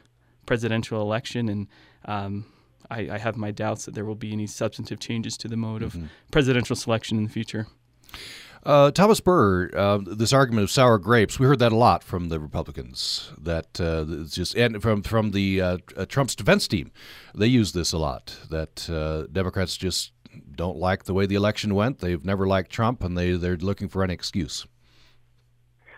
[0.48, 1.48] presidential election.
[1.50, 1.68] And
[2.06, 2.46] um,
[2.90, 5.84] I, I, have my doubts that there will be any substantive changes to the mode
[5.84, 6.06] mm-hmm.
[6.06, 7.68] of presidential selection in the future.
[8.64, 12.30] Uh, Thomas Burr, uh, this argument of sour grapes, we heard that a lot from
[12.30, 13.32] the Republicans.
[13.40, 15.78] That uh, just and from from the uh,
[16.08, 16.92] Trump's defense team,
[17.34, 18.38] they use this a lot.
[18.50, 20.12] That uh, Democrats just
[20.56, 22.00] don't like the way the election went.
[22.00, 24.66] They've never liked Trump, and they they're looking for an excuse.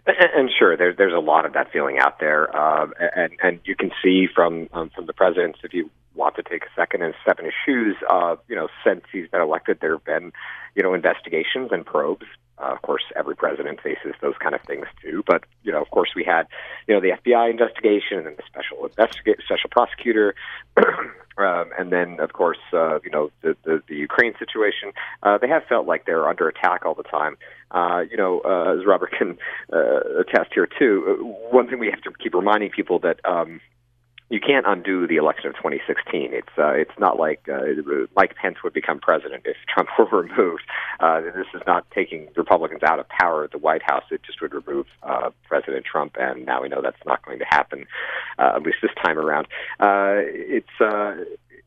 [0.05, 3.59] And, and sure, there's there's a lot of that feeling out there, um, and and
[3.65, 7.01] you can see from um, from the president's if you want to take a second
[7.01, 10.31] and step in his shoes, uh, you know, since he's been elected, there have been,
[10.75, 12.25] you know, investigations and probes
[12.59, 15.23] uh, of course, every president faces those kind of things too.
[15.25, 16.47] But you know, of course, we had
[16.87, 20.35] you know the FBI investigation and the special investigator, special prosecutor,
[20.77, 24.91] um, and then of course uh, you know the, the the Ukraine situation.
[25.23, 27.37] Uh, they have felt like they're under attack all the time.
[27.71, 29.37] Uh, you know, uh, as Robert can
[29.71, 31.03] uh, attest here too.
[31.07, 31.23] Uh,
[31.55, 33.59] one thing we have to keep reminding people that um,
[34.33, 36.33] you can't undo the election of 2016.
[36.33, 37.59] It's uh, it's not like uh,
[38.15, 40.63] Mike Pence would become president if Trump were removed.
[40.99, 44.05] Uh, this is not taking Republicans out of power at the White House.
[44.09, 47.45] It just would remove uh, President Trump, and now we know that's not going to
[47.45, 47.85] happen,
[48.39, 49.45] uh, at least this time around.
[49.79, 51.13] Uh, it's uh,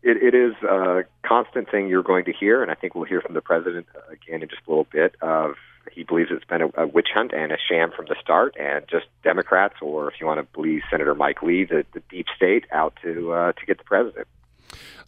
[0.03, 3.21] it, it is a constant thing you're going to hear, and I think we'll hear
[3.21, 5.55] from the president again in just a little bit of
[5.93, 8.85] he believes it's been a, a witch hunt and a sham from the start, and
[8.89, 12.65] just Democrats, or if you want to believe Senator Mike Lee, the, the deep state,
[12.73, 14.27] out to uh, to get the president.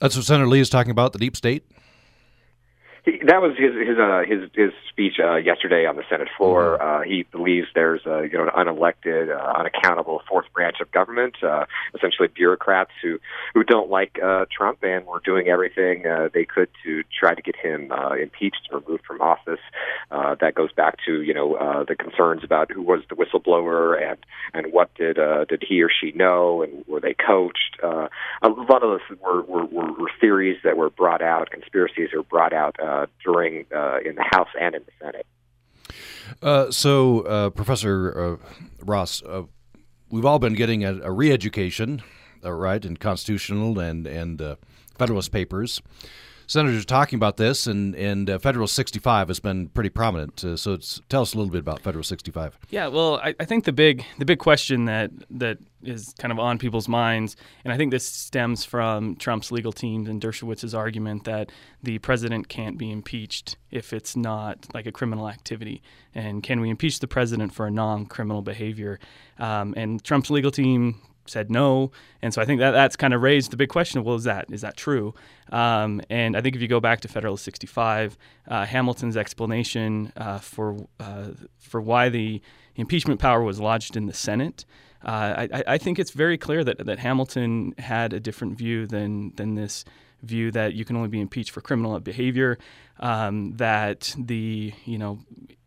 [0.01, 1.65] That's what Senator Lee is talking about, the deep state.
[3.27, 6.79] That was his his uh, his his speech uh, yesterday on the Senate floor.
[6.79, 7.01] Mm-hmm.
[7.01, 11.37] Uh, he believes there's a you know an unelected, uh, unaccountable fourth branch of government,
[11.43, 13.19] uh, essentially bureaucrats who
[13.55, 17.43] who don't like uh, Trump and were doing everything uh, they could to try to
[17.43, 19.61] get him uh, impeached and removed from office.
[20.11, 24.01] Uh, that goes back to you know uh, the concerns about who was the whistleblower
[24.03, 24.19] and
[24.55, 27.79] and what did uh, did he or she know and were they coached.
[27.83, 28.09] Uh,
[28.43, 32.53] a lot of this were, were, were, theories that were brought out, conspiracies were brought
[32.53, 32.77] out.
[32.81, 35.27] Uh, uh, during uh, in the House and in the Senate.
[36.43, 38.47] Uh, so, uh, Professor uh,
[38.85, 39.43] Ross, uh,
[40.11, 42.03] we've all been getting a, a re-education,
[42.43, 44.57] right, in constitutional and and
[44.99, 45.81] Federalist papers
[46.49, 50.45] senators are talking about this, and and uh, Federal 65 has been pretty prominent.
[50.45, 50.77] Uh, so
[51.09, 52.59] tell us a little bit about Federal 65.
[52.71, 56.41] Yeah, well, I, I, think the big the big question that that is kind of
[56.41, 61.25] on people's minds, and I think this stems from Trump's legal team and Dershowitz's argument
[61.25, 65.83] that the president can't be impeached if it's not like a criminal activity,
[66.15, 68.99] and can we impeach the president for a non-criminal behavior?
[69.39, 71.91] Um, and Trump's legal team said no,
[72.23, 74.25] and so I think that that's kind of raised the big question of well, is
[74.25, 75.15] that is that true?
[75.51, 80.39] Um, and I think if you go back to Federalist 65, uh, Hamilton's explanation uh,
[80.39, 82.41] for uh, for why the
[82.77, 84.65] impeachment power was lodged in the Senate.
[85.05, 89.33] Uh, I, I, think it's very clear that, that Hamilton had a different view than
[89.37, 89.85] than this
[90.23, 92.59] view that you can only be impeached for criminal behavior,
[92.99, 95.21] um, that the you know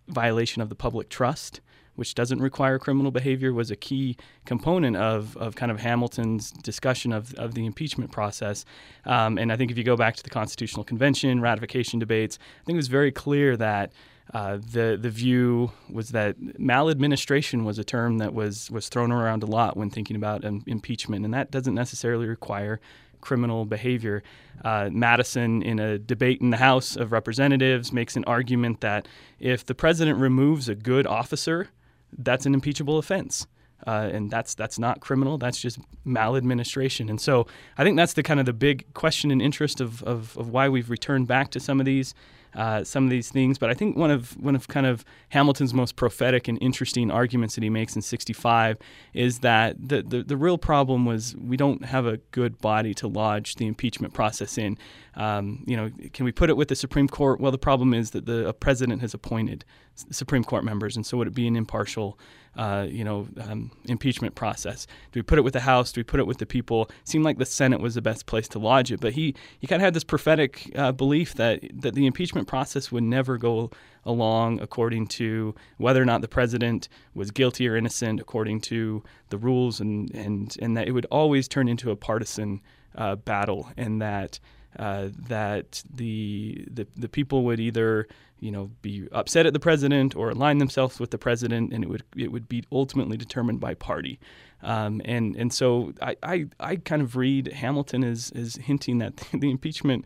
[0.09, 1.61] violation of the public trust
[2.01, 7.13] which doesn't require criminal behavior, was a key component of, of kind of Hamilton's discussion
[7.13, 8.65] of, of the impeachment process.
[9.05, 12.63] Um, and I think if you go back to the Constitutional Convention, ratification debates, I
[12.65, 13.91] think it was very clear that
[14.33, 19.43] uh, the the view was that maladministration was a term that was was thrown around
[19.43, 22.79] a lot when thinking about um, impeachment, and that doesn't necessarily require
[23.19, 24.23] criminal behavior.
[24.65, 29.07] Uh, Madison, in a debate in the House of Representatives, makes an argument that
[29.39, 31.69] if the president removes a good officer
[32.17, 33.47] that's an impeachable offense.
[33.87, 35.39] Uh, and that's that's not criminal.
[35.39, 37.09] That's just maladministration.
[37.09, 37.47] And so
[37.79, 40.69] I think that's the kind of the big question and interest of, of, of why
[40.69, 42.13] we've returned back to some of these
[42.55, 43.57] uh, some of these things.
[43.57, 47.55] But I think one of one of kind of Hamilton's most prophetic and interesting arguments
[47.55, 48.77] that he makes in '65
[49.13, 53.07] is that the, the the real problem was we don't have a good body to
[53.07, 54.77] lodge the impeachment process in.
[55.15, 57.41] Um, you know, can we put it with the Supreme Court?
[57.41, 59.65] Well, the problem is that the president has appointed
[60.09, 62.17] Supreme Court members, and so would it be an impartial,
[62.55, 64.87] uh, you know, um, impeachment process?
[65.11, 65.91] Do we put it with the House?
[65.91, 66.83] Do we put it with the people?
[66.83, 69.67] It seemed like the Senate was the best place to lodge it, but he he
[69.67, 73.69] kind of had this prophetic uh, belief that that the impeachment process would never go
[74.05, 79.37] along according to whether or not the president was guilty or innocent, according to the
[79.37, 82.61] rules, and and and that it would always turn into a partisan
[82.95, 84.39] uh, battle, and that.
[84.79, 88.07] Uh, that the, the the people would either
[88.39, 91.89] you know be upset at the president or align themselves with the president, and it
[91.89, 94.19] would it would be ultimately determined by party.
[94.63, 99.17] Um, and and so I, I, I kind of read Hamilton as as hinting that
[99.33, 100.05] the impeachment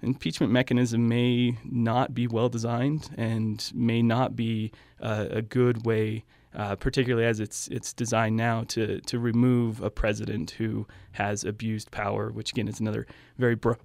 [0.00, 6.24] impeachment mechanism may not be well designed and may not be uh, a good way.
[6.54, 11.90] Uh, particularly as it's it's designed now to to remove a president who has abused
[11.90, 13.76] power, which again is another very bro-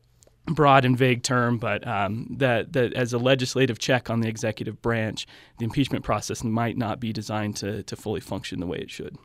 [0.46, 4.82] broad and vague term, but um, that that as a legislative check on the executive
[4.82, 5.26] branch,
[5.58, 9.18] the impeachment process might not be designed to to fully function the way it should.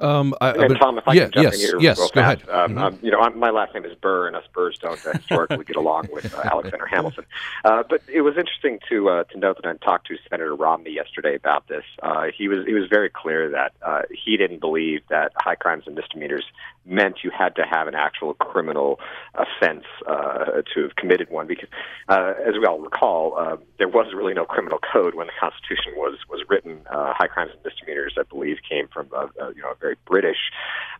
[0.00, 2.20] Um, I, and Tom, if I yeah, can jump yes, in here yes, real go
[2.20, 2.50] fast, ahead.
[2.50, 2.78] Um, mm-hmm.
[2.78, 5.64] um, you know, I'm, my last name is Burr, and us Burrs don't uh, historically
[5.64, 7.24] get along with uh, Alexander Hamilton.
[7.64, 10.90] Uh, but it was interesting to uh, to note that I talked to Senator Romney
[10.90, 11.84] yesterday about this.
[12.02, 15.84] Uh, he was he was very clear that uh, he didn't believe that high crimes
[15.86, 16.44] and misdemeanors
[16.86, 19.00] meant you had to have an actual criminal
[19.34, 21.68] offense uh, to have committed one, because
[22.08, 26.18] uh, as we all recall, there was really no criminal code when the Constitution was
[26.28, 26.80] was written.
[26.90, 29.08] Uh, high crimes and misdemeanors, I believe, came from
[29.54, 30.38] you know a very British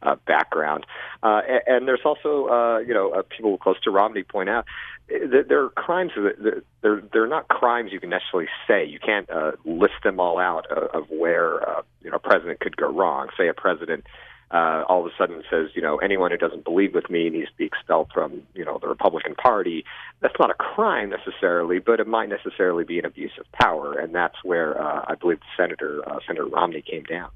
[0.03, 0.87] uh, background.
[1.23, 4.67] Uh, and, and there's also, uh, you know, uh, people close to Romney point out
[5.09, 8.87] that there are crimes that they're they're not crimes you can necessarily say.
[8.87, 12.61] You can't uh, list them all out of, of where uh, you know a president
[12.61, 13.29] could go wrong.
[13.37, 14.05] Say a president
[14.51, 17.49] uh, all of a sudden says, you know, anyone who doesn't believe with me needs
[17.49, 19.85] to be expelled from, you know, the Republican Party.
[20.21, 24.15] That's not a crime necessarily, but it might necessarily be an abuse of power, and
[24.15, 27.31] that's where uh, I believe Senator uh, Senator Romney came down.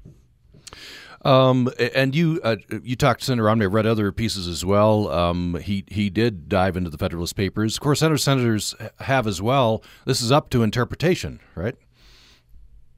[1.23, 3.65] Um, and you uh, you talked to Senator Romney.
[3.65, 5.09] I read other pieces as well.
[5.09, 7.75] Um, he he did dive into the Federalist Papers.
[7.75, 9.83] Of course, other senators have as well.
[10.05, 11.75] This is up to interpretation, right?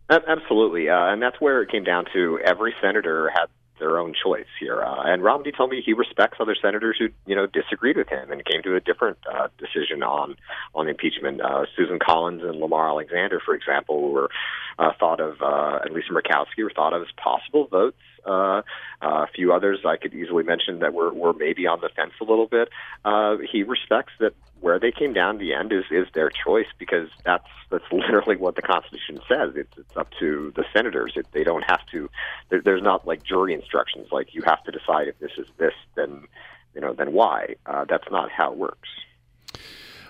[0.10, 2.40] Absolutely, uh, and that's where it came down to.
[2.46, 3.46] Every senator had
[3.82, 4.82] their own choice here.
[4.84, 8.32] Uh, and Romney told me he respects other senators who you know disagreed with him
[8.32, 10.36] and came to a different uh, decision on
[10.76, 11.42] on impeachment.
[11.42, 14.30] Uh, Susan Collins and Lamar Alexander, for example, were
[14.78, 18.62] uh, thought of, uh, and Lisa Murkowski were thought of as possible votes uh,
[19.02, 22.24] a few others I could easily mention that were, were maybe on the fence a
[22.24, 22.70] little bit.
[23.04, 27.10] Uh, he respects that where they came down the end is, is their choice because
[27.26, 29.54] that's that's literally what the Constitution says.
[29.56, 31.14] It's it's up to the senators.
[31.16, 32.10] It, they don't have to.
[32.50, 35.74] There, there's not like jury instructions like you have to decide if this is this,
[35.96, 36.28] then
[36.76, 37.56] you know, then why.
[37.66, 38.90] Uh, that's not how it works.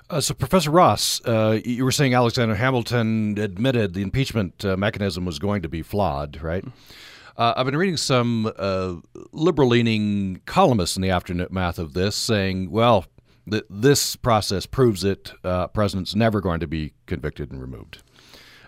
[0.09, 5.23] Uh, so, Professor Ross, uh, you were saying Alexander Hamilton admitted the impeachment uh, mechanism
[5.23, 6.65] was going to be flawed, right?
[7.41, 8.97] Uh, I've been reading some uh,
[9.31, 13.05] liberal leaning columnists in the aftermath of this saying, well,
[13.49, 15.31] th- this process proves it.
[15.43, 18.03] Uh, president's never going to be convicted and removed.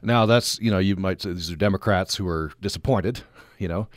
[0.01, 3.21] Now, that's, you know, you might say these are Democrats who are disappointed,
[3.59, 3.89] you know.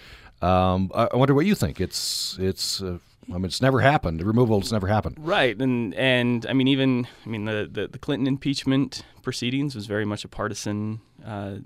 [0.47, 1.81] Um, I, I wonder what you think.
[1.81, 2.99] It's, it's, uh,
[3.31, 4.23] I mean, it's never happened.
[4.23, 5.17] Removal has never happened.
[5.19, 9.87] Right, and and I mean, even I mean, the the, the Clinton impeachment proceedings was
[9.87, 11.57] very much a partisan uh,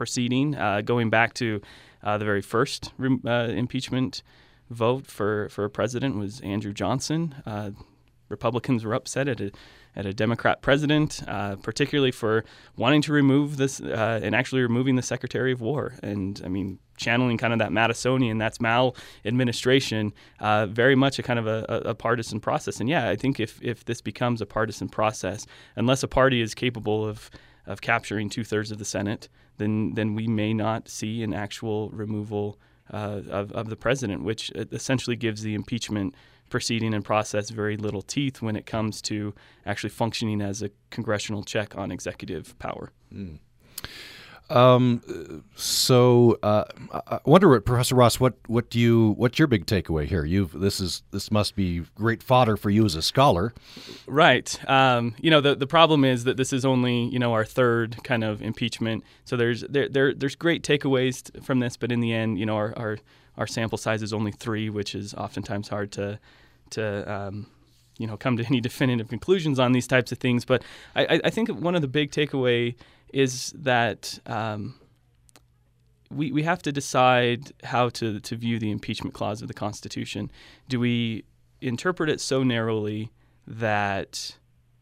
[0.00, 1.60] proceeding, uh, going back to
[2.02, 2.90] uh, the very first
[3.26, 4.22] uh, impeachment
[4.70, 7.34] vote for, for a president was Andrew Johnson.
[8.30, 9.50] Republicans were upset at a,
[9.94, 12.44] at a Democrat president, uh, particularly for
[12.76, 15.96] wanting to remove this uh, and actually removing the Secretary of War.
[16.02, 21.22] And I mean, channeling kind of that Madisonian, that's Mal administration, uh, very much a
[21.22, 22.80] kind of a, a, partisan process.
[22.80, 26.54] And yeah, I think if, if this becomes a partisan process, unless a party is
[26.54, 27.30] capable of
[27.66, 29.28] of capturing two thirds of the Senate,
[29.60, 32.58] then then we may not see an actual removal
[32.92, 36.14] uh, of, of the president, which essentially gives the impeachment
[36.48, 39.32] proceeding and process very little teeth when it comes to
[39.64, 42.90] actually functioning as a congressional check on executive power.
[43.14, 43.38] Mm.
[44.50, 49.66] Um, so uh, I wonder, what Professor Ross, what what do you what's your big
[49.66, 50.24] takeaway here?
[50.24, 53.54] You this is this must be great fodder for you as a scholar,
[54.06, 54.58] right?
[54.68, 58.02] Um, you know, the the problem is that this is only you know our third
[58.02, 59.04] kind of impeachment.
[59.24, 62.56] So there's there, there there's great takeaways from this, but in the end, you know,
[62.56, 62.98] our our,
[63.38, 66.18] our sample size is only three, which is oftentimes hard to
[66.70, 67.46] to um,
[67.98, 70.44] you know come to any definitive conclusions on these types of things.
[70.44, 70.64] But
[70.96, 72.74] I, I think one of the big takeaway
[73.12, 74.74] is that um,
[76.10, 80.30] we we have to decide how to to view the impeachment clause of the Constitution.
[80.68, 81.24] Do we
[81.60, 83.10] interpret it so narrowly
[83.46, 84.36] that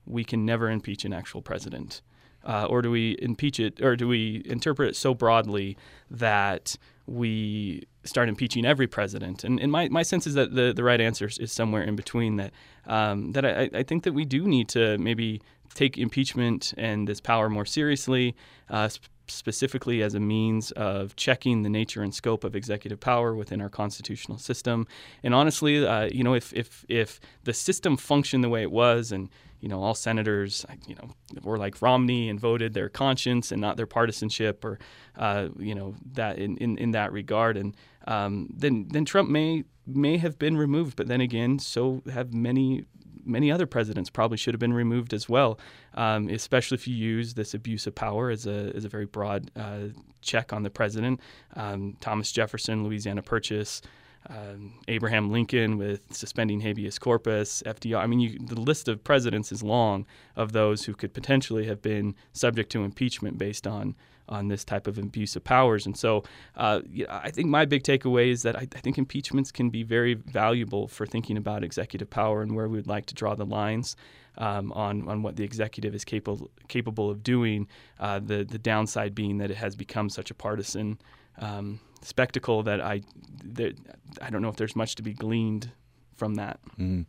[0.06, 2.02] we can never impeach an actual president?
[2.44, 5.76] Uh, or do we impeach it, or do we interpret it so broadly
[6.10, 9.44] that we start impeaching every president?
[9.44, 12.36] And, and my, my sense is that the, the right answer is somewhere in between.
[12.36, 12.52] That
[12.86, 15.40] um, that I, I think that we do need to maybe
[15.74, 18.34] take impeachment and this power more seriously,
[18.70, 18.88] uh,
[19.26, 23.68] specifically as a means of checking the nature and scope of executive power within our
[23.68, 24.86] constitutional system.
[25.22, 29.12] And honestly, uh, you know, if, if if the system functioned the way it was,
[29.12, 29.28] and
[29.60, 31.10] you know, all senators, you know,
[31.42, 34.78] were like Romney and voted their conscience and not their partisanship, or
[35.16, 37.76] uh, you know, that in, in, in that regard, and
[38.08, 42.84] um, then then Trump may may have been removed, but then again, so have many
[43.24, 45.60] many other presidents probably should have been removed as well,
[45.94, 49.50] um, especially if you use this abuse of power as a, as a very broad
[49.54, 49.88] uh,
[50.22, 51.20] check on the president.
[51.54, 53.82] Um, Thomas Jefferson, Louisiana Purchase,
[54.30, 57.98] um, Abraham Lincoln with suspending habeas corpus, FDR.
[57.98, 61.82] I mean, you, the list of presidents is long of those who could potentially have
[61.82, 63.94] been subject to impeachment based on
[64.28, 65.86] on this type of abuse of powers.
[65.86, 66.24] And so,
[66.56, 70.14] uh, I think my big takeaway is that I, I, think impeachments can be very
[70.14, 73.96] valuable for thinking about executive power and where we would like to draw the lines.
[74.36, 77.66] Um, on on what the executive is capable capable of doing,
[77.98, 81.00] uh, the the downside being that it has become such a partisan
[81.40, 83.02] um, spectacle that I
[83.42, 83.76] that
[84.22, 85.72] I don't know if there's much to be gleaned
[86.16, 86.60] from that.
[86.78, 87.06] Mm.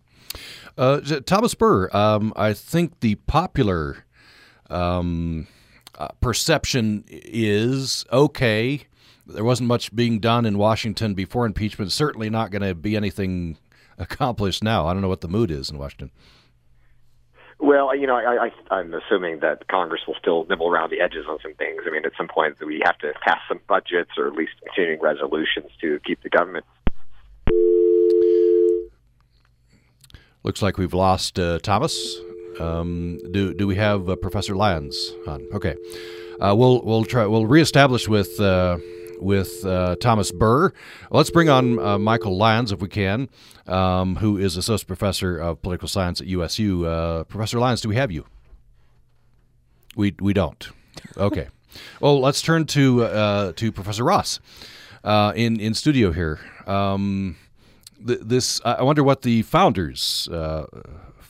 [0.77, 4.05] Uh, Thomas Burr, um, I think the popular
[4.69, 5.47] um,
[5.99, 8.83] uh, perception is okay.
[9.27, 11.91] There wasn't much being done in Washington before impeachment.
[11.91, 13.57] Certainly not going to be anything
[13.97, 14.87] accomplished now.
[14.87, 16.11] I don't know what the mood is in Washington.
[17.61, 21.25] Well, you know, I, I, I'm assuming that Congress will still nibble around the edges
[21.29, 21.81] on some things.
[21.85, 25.01] I mean, at some point we have to pass some budgets or at least continuing
[25.01, 26.65] resolutions to keep the government.
[30.43, 32.21] Looks like we've lost uh, Thomas.
[32.59, 35.47] Um, do do we have uh, Professor Lyons on?
[35.53, 35.75] Okay,
[36.39, 38.77] uh, we'll we'll try we'll reestablish with uh,
[39.19, 40.71] with uh, Thomas Burr.
[41.11, 43.29] Let's bring on uh, Michael Lyons, if we can,
[43.67, 46.85] um, who is Associate Professor of Political Science at USU.
[46.85, 48.25] Uh, Professor Lyons, do we have you?
[49.95, 50.69] We, we don't.
[51.17, 51.47] Okay.
[51.99, 54.39] well, let's turn to, to Professor Ross
[55.03, 56.39] in, in studio here.
[56.65, 57.35] Um,
[58.05, 60.29] th- this I wonder what the founders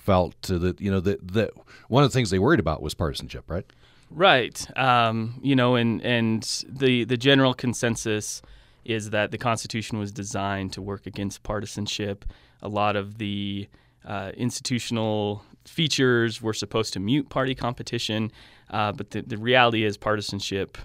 [0.09, 1.51] felt that you know that that
[1.87, 3.65] one of the things they worried about was partisanship, right?
[4.09, 4.57] Right.
[4.75, 8.41] Um, you know, and and the the general consensus
[8.83, 12.25] is that the Constitution was designed to work against partisanship.
[12.63, 13.69] A lot of the
[14.03, 18.31] uh, institutional features were supposed to mute party competition,
[18.71, 20.79] uh, but the, the reality is partisanship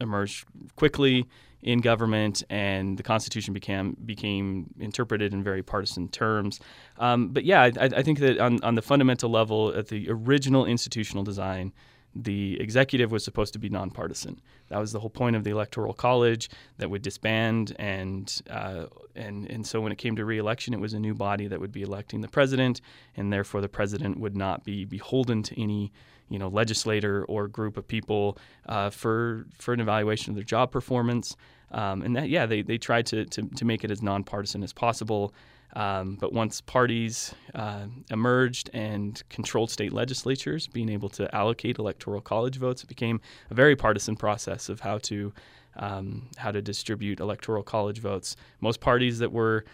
[0.00, 1.26] emerged quickly
[1.62, 6.60] in government, and the Constitution became became interpreted in very partisan terms.
[6.98, 10.64] Um, but yeah, I, I, think that on, on the fundamental level, at the original
[10.64, 11.72] institutional design,
[12.14, 14.40] the executive was supposed to be nonpartisan.
[14.68, 19.48] That was the whole point of the electoral college that would disband, and uh, and
[19.50, 21.82] and so when it came to reelection, it was a new body that would be
[21.82, 22.80] electing the president,
[23.16, 25.92] and therefore the president would not be beholden to any
[26.30, 30.70] you know legislator or group of people uh, for for an evaluation of their job
[30.70, 31.36] performance.
[31.72, 34.72] Um, and that yeah, they they tried to, to to make it as nonpartisan as
[34.72, 35.34] possible.
[35.74, 42.20] Um, but once parties uh, emerged and controlled state legislatures, being able to allocate electoral
[42.20, 43.20] college votes, it became
[43.50, 45.32] a very partisan process of how to
[45.76, 48.36] um, how to distribute electoral college votes.
[48.60, 49.64] Most parties that were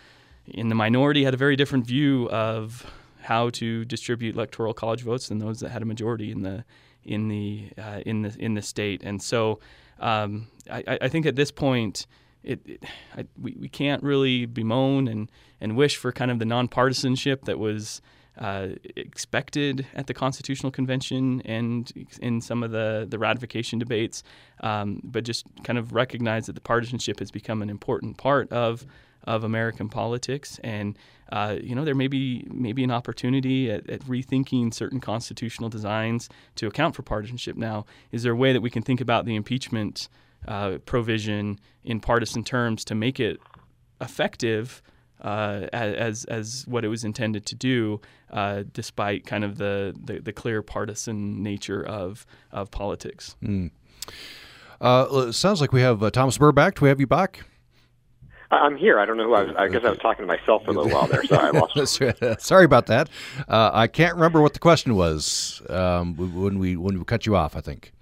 [0.47, 2.85] in the minority had a very different view of
[3.27, 6.64] how to distribute electoral college votes than those that had a majority in the
[7.05, 9.03] in the uh, in the in the state.
[9.05, 9.61] And so,
[10.01, 12.07] um, I, I think at this point
[12.47, 12.85] it, it
[13.16, 17.59] I, we, we can't really bemoan and, and wish for kind of the nonpartisanship that
[17.59, 18.01] was
[18.39, 24.22] uh, expected at the Constitutional Convention and in some of the, the ratification debates,
[24.61, 28.87] um, but just kind of recognize that the partisanship has become an important part of
[29.27, 30.97] of American politics, and
[31.33, 36.29] uh, you know there may be maybe an opportunity at, at, rethinking certain constitutional designs
[36.55, 37.57] to account for partisanship.
[37.57, 40.09] Now, is there a way that we can think about the impeachment?
[40.47, 43.41] uh, provision in partisan terms to make it
[44.01, 44.83] effective
[45.22, 48.01] uh, as as what it was intended to do,
[48.31, 53.35] uh, despite kind of the, the, the, clear partisan nature of of politics.
[53.43, 53.70] Mm.
[54.79, 56.74] Uh, sounds like we have uh, Thomas Burr back.
[56.74, 57.45] Do we have you back?
[58.51, 58.99] I'm here.
[58.99, 59.57] I don't know who I was.
[59.57, 62.40] I guess I was talking to myself for a little while there, Sorry, I lost.
[62.44, 63.09] Sorry about that.
[63.49, 67.36] Uh, I can't remember what the question was um, when we when we cut you
[67.36, 67.57] off.
[67.57, 67.92] I think.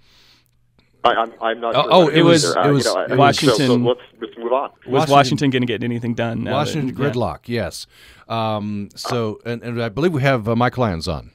[1.03, 1.75] I, am I'm not.
[1.75, 2.85] Oh, sure oh it, was, uh, it was.
[2.85, 3.57] You know, it Washington.
[3.57, 4.71] So, so let's, let's move on.
[4.71, 6.45] Was Washington, Washington going to get anything done?
[6.45, 7.47] Washington that, gridlock.
[7.47, 7.63] Yeah.
[7.65, 7.87] Yes.
[8.27, 11.31] Um, so, and, and, I believe we have uh, Michael Lyons on.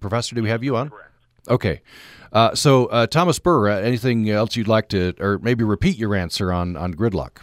[0.00, 0.88] Professor, do we have you on?
[0.88, 1.10] Correct.
[1.48, 1.82] Okay.
[2.32, 6.14] Uh, so, uh, Thomas Burr, uh, anything else you'd like to, or maybe repeat your
[6.14, 7.42] answer on on gridlock?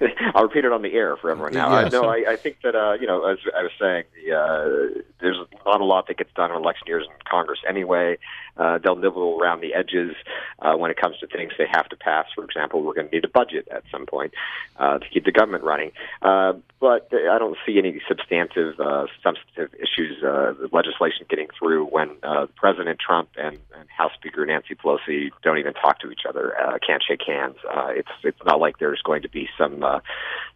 [0.34, 1.80] I'll repeat it on the air for everyone now.
[1.80, 1.94] Yes.
[1.94, 5.02] Uh, no, I, I think that uh, you know, as I was saying, the, uh,
[5.24, 8.18] there's not a lot that gets done in election years in Congress anyway.
[8.56, 10.14] Uh, they'll nibble around the edges
[10.60, 12.26] uh, when it comes to things they have to pass.
[12.34, 14.32] For example, we're going to need a budget at some point
[14.76, 15.90] uh, to keep the government running.
[16.22, 22.10] Uh, but I don't see any substantive, uh, substantive issues, uh, legislation getting through when
[22.22, 26.54] uh, President Trump and, and House Speaker Nancy Pelosi don't even talk to each other,
[26.60, 27.56] uh, can't shake hands.
[27.68, 30.00] Uh, it's it's not like there's going to be some uh,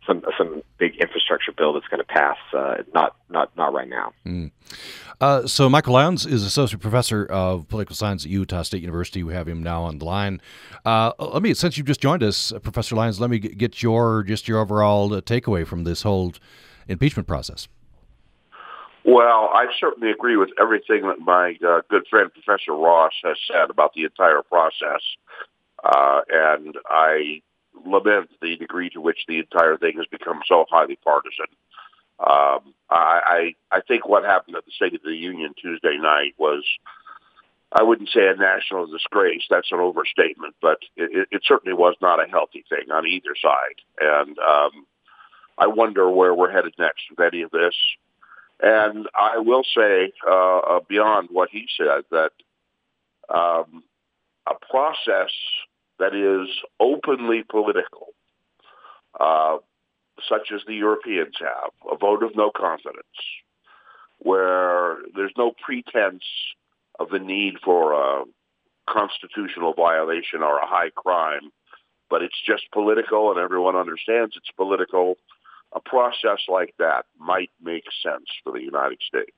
[0.06, 2.36] some some big infrastructure bill that's going to pass.
[2.52, 4.12] Uh, not not not right now.
[4.26, 4.50] Mm.
[5.20, 9.24] Uh, so Michael Lyons is associate professor of political science at Utah State University.
[9.24, 10.40] We have him now on the line.
[10.84, 14.22] Uh, let me, since you've just joined us, uh, Professor Lyons, let me get your
[14.22, 16.34] just your overall uh, takeaway from this whole
[16.86, 17.66] impeachment process.
[19.04, 23.70] Well, I certainly agree with everything that my uh, good friend Professor Ross has said
[23.70, 25.02] about the entire process,
[25.82, 27.42] uh, and I
[27.86, 31.46] lament the degree to which the entire thing has become so highly partisan.
[32.20, 36.64] Um, I, I think what happened at the State of the Union Tuesday night was,
[37.70, 39.42] I wouldn't say a national disgrace.
[39.48, 43.80] That's an overstatement, but it, it certainly was not a healthy thing on either side.
[44.00, 44.86] And um,
[45.58, 47.74] I wonder where we're headed next with any of this.
[48.60, 52.32] And I will say, uh, uh beyond what he said, that
[53.32, 53.84] um,
[54.46, 55.30] a process
[55.98, 56.48] that is
[56.80, 58.08] openly political,
[59.20, 59.58] uh,
[60.28, 63.06] such as the Europeans have, a vote of no confidence,
[64.18, 66.24] where there's no pretense
[66.98, 68.24] of the need for a
[68.88, 71.50] constitutional violation or a high crime,
[72.10, 75.16] but it's just political and everyone understands it's political.
[75.74, 79.36] A process like that might make sense for the United States.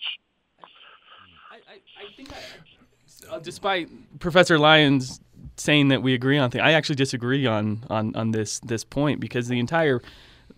[1.50, 3.88] I, I, I think I, uh, despite
[4.20, 5.20] Professor Lyons
[5.56, 9.20] saying that we agree on things, I actually disagree on, on, on this this point
[9.20, 10.00] because the entire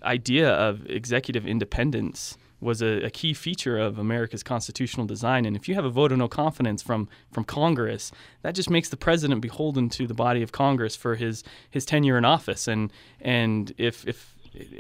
[0.04, 5.44] idea of executive independence was a, a, key feature of America's constitutional design.
[5.44, 8.88] And if you have a vote of no confidence from from Congress, that just makes
[8.88, 12.68] the president beholden to the body of Congress for his his tenure in office.
[12.68, 14.34] And and if if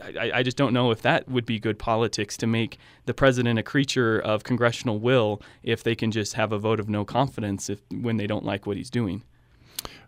[0.04, 3.58] I, I just don't know if that would be good politics to make the president
[3.58, 7.70] a creature of congressional will if they can just have a vote of no confidence
[7.70, 9.22] if when they don't like what he's doing.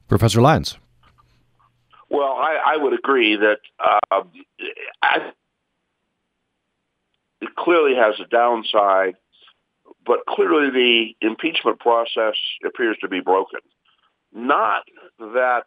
[0.06, 0.76] Professor Lyons.
[2.14, 4.22] Well, I, I would agree that uh,
[5.02, 5.32] I,
[7.40, 9.16] it clearly has a downside,
[10.06, 13.58] but clearly the impeachment process appears to be broken.
[14.32, 14.84] Not
[15.18, 15.64] that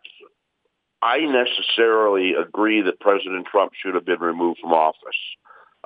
[1.01, 5.19] I necessarily agree that President Trump should have been removed from office.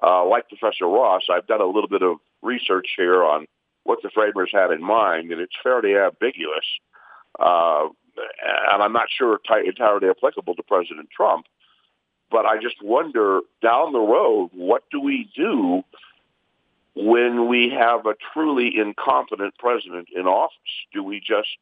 [0.04, 3.48] Uh, like Professor Ross, I've done a little bit of research here on
[3.84, 6.66] what the framers had in mind, and it's fairly ambiguous.
[7.40, 7.88] Uh,
[8.18, 11.46] and I'm not sure entirely applicable to President Trump.
[12.30, 15.84] But I just wonder down the road, what do we do
[16.96, 20.56] when we have a truly incompetent president in office?
[20.94, 21.58] Do we just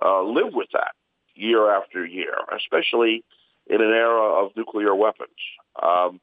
[0.00, 0.92] uh, live with that
[1.34, 3.24] year after year, especially
[3.66, 5.30] in an era of nuclear weapons?
[5.82, 6.20] Um,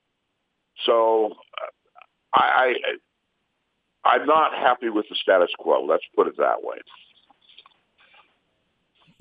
[0.86, 1.34] so
[2.34, 2.76] I,
[4.06, 5.86] I, I'm not happy with the status quo.
[5.86, 6.78] Let's put it that way.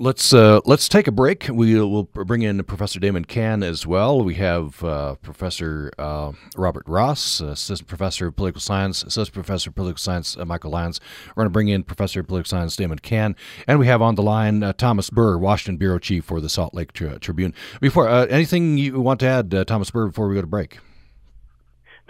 [0.02, 1.46] Let's uh, let's take a break.
[1.48, 4.24] We will bring in Professor Damon Cann as well.
[4.24, 9.76] We have uh, Professor uh, Robert Ross, Assistant Professor of Political Science, Assistant Professor of
[9.76, 10.98] Political Science uh, Michael Lyons.
[11.28, 13.36] We're going to bring in Professor of Political Science Damon Cann,
[13.68, 16.74] and we have on the line uh, Thomas Burr, Washington Bureau Chief for the Salt
[16.74, 17.54] Lake Tri- Tribune.
[17.80, 20.78] Before uh, anything you want to add, Thomas Burr, before we go to break.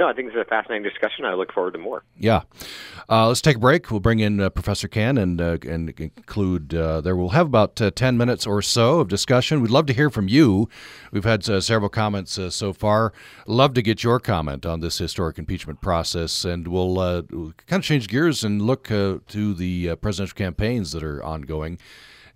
[0.03, 1.25] No, I think this is a fascinating discussion.
[1.25, 2.03] I look forward to more.
[2.19, 2.43] Yeah.
[3.09, 3.89] Uh, let's take a break.
[3.89, 6.75] We'll bring in uh, Professor Cann and uh, and conclude.
[6.75, 9.63] Uh, there we'll have about uh, 10 minutes or so of discussion.
[9.63, 10.69] We'd love to hear from you.
[11.13, 13.13] We've had uh, several comments so far.
[13.47, 16.45] Love to get your comment on this historic impeachment process.
[16.45, 21.23] And we'll, we'll kind of change gears and look to the presidential campaigns that are
[21.23, 21.79] ongoing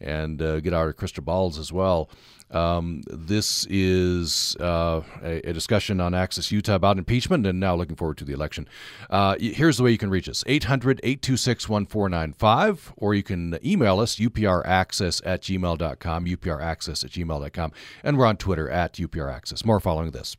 [0.00, 2.08] and get our crystal balls as well.
[2.50, 7.96] Um, this is uh, a, a, discussion on Access Utah about impeachment and now looking
[7.96, 8.68] forward to the election.
[9.10, 13.98] Uh, here's the way you can reach us 800 826 1495, or you can email
[13.98, 17.72] us, upraccess at gmail.com, upraccess at gmail.com,
[18.04, 19.64] and we're on Twitter at upraccess.
[19.64, 20.36] More following this.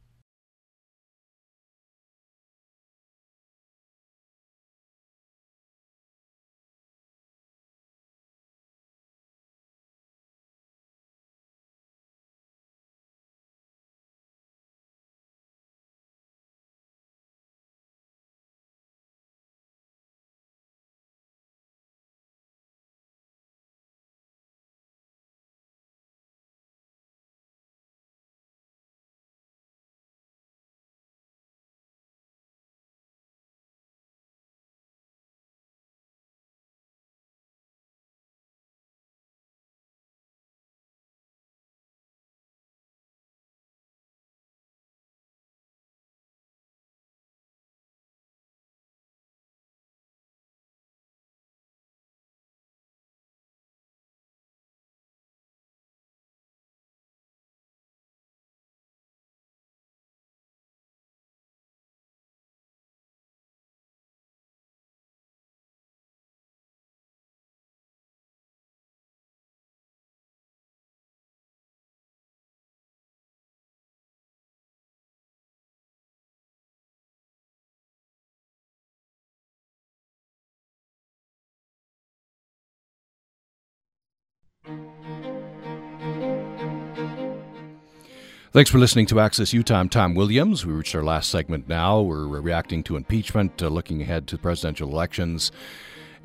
[88.52, 89.76] Thanks for listening to Access Utah.
[89.80, 90.66] I'm Tom Williams.
[90.66, 92.02] We reached our last segment now.
[92.02, 95.52] We're reacting to impeachment, uh, looking ahead to presidential elections.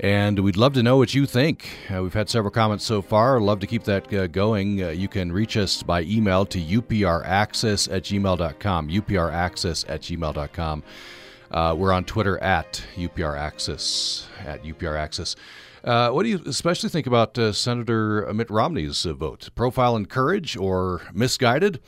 [0.00, 1.68] And we'd love to know what you think.
[1.94, 3.38] Uh, we've had several comments so far.
[3.40, 4.82] Love to keep that uh, going.
[4.82, 8.88] Uh, you can reach us by email to upraccess at gmail.com.
[8.88, 10.82] upraccess at gmail.com.
[11.50, 15.36] Uh, we're on Twitter at upraccess, at upraccess.
[15.84, 19.48] Uh, what do you especially think about uh, Senator Mitt Romney's vote?
[19.54, 21.80] Profile and courage or misguided?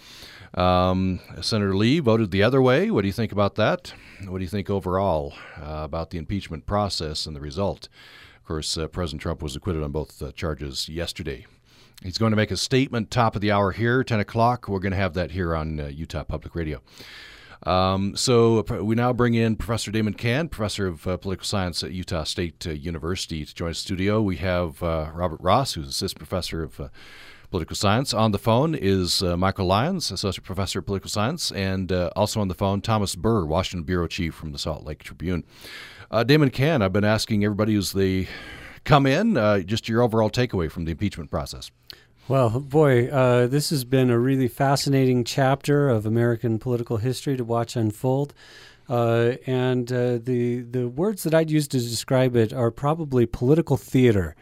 [0.54, 2.90] Um, Senator Lee voted the other way.
[2.90, 3.92] What do you think about that?
[4.26, 7.88] What do you think overall uh, about the impeachment process and the result?
[8.36, 11.46] Of course, uh, President Trump was acquitted on both uh, charges yesterday.
[12.02, 14.68] He's going to make a statement top of the hour here, 10 o'clock.
[14.68, 16.82] We're going to have that here on uh, Utah Public Radio.
[17.64, 21.92] Um, so we now bring in Professor Damon Cann, professor of uh, political science at
[21.92, 24.20] Utah State uh, University, to join the studio.
[24.20, 26.88] We have uh, Robert Ross, who's assistant professor of uh,
[27.50, 28.12] political science.
[28.12, 32.40] On the phone is uh, Michael Lyons, associate professor of political science, and uh, also
[32.40, 35.44] on the phone Thomas Burr, Washington bureau chief from the Salt Lake Tribune.
[36.26, 38.28] Damon Cann, I've been asking everybody as they
[38.84, 39.34] come in,
[39.66, 41.72] just your overall takeaway from the impeachment process.
[42.26, 47.44] Well, boy, uh, this has been a really fascinating chapter of American political history to
[47.44, 48.32] watch unfold.
[48.88, 53.76] Uh, and uh, the the words that I'd use to describe it are probably political
[53.76, 54.36] theater.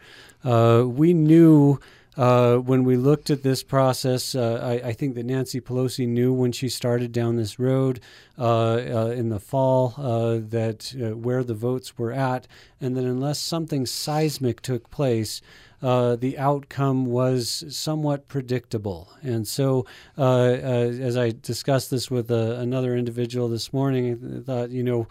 [0.45, 1.77] Uh, we knew
[2.15, 6.31] uh, when we looked at this process, uh, I, I, think that Nancy Pelosi knew
[6.31, 7.99] when she started down this road
[8.37, 12.47] in the fall that where the votes were at,
[12.79, 15.41] and that unless something seismic took place,
[15.83, 19.11] the outcome was somewhat predictable.
[19.21, 19.85] And so,
[20.17, 25.07] as I discussed this with another individual this morning, I thought, you know,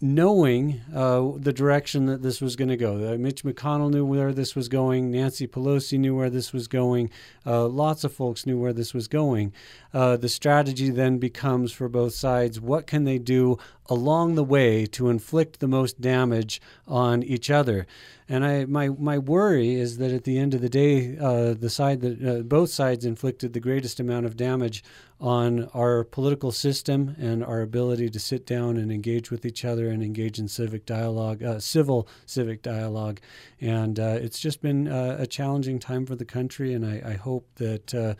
[0.00, 3.12] knowing uh, the direction that this was going to go.
[3.12, 5.10] Uh, Mitch McConnell knew where this was going.
[5.10, 7.10] Nancy Pelosi knew where this was going.
[7.44, 9.52] Uh, lots of folks knew where this was going.
[9.92, 14.86] Uh, the strategy then becomes for both sides what can they do along the way
[14.86, 17.86] to inflict the most damage on each other?
[18.26, 21.68] And I, my, my worry is that at the end of the day, uh, the
[21.68, 24.82] side that uh, both sides inflicted the greatest amount of damage
[25.20, 29.90] on our political system and our ability to sit down and engage with each other
[29.90, 33.20] and engage in civic dialogue, uh, civil civic dialogue.
[33.60, 36.72] And uh, it's just been uh, a challenging time for the country.
[36.72, 38.14] And I, I hope that uh,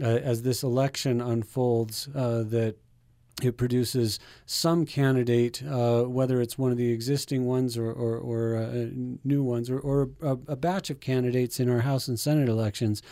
[0.00, 2.76] as this election unfolds, that
[3.42, 8.56] it produces some candidate, uh, whether it's one of the existing ones or, or, or
[8.56, 8.88] uh,
[9.24, 13.02] new ones, or, or a, a, batch of candidates in our House and Senate elections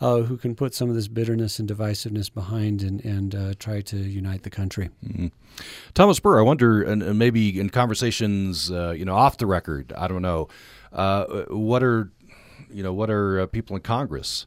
[0.00, 3.80] uh, who can put some of this bitterness and divisiveness behind and, and uh, try
[3.80, 4.90] to unite the country.
[5.04, 5.28] Mm-hmm.
[5.94, 10.06] Thomas Burr, I wonder, and maybe in conversations, uh, you know, off the record, I
[10.06, 10.48] don't know,
[10.92, 12.10] uh, what are,
[12.70, 14.46] you know, what are people in Congress?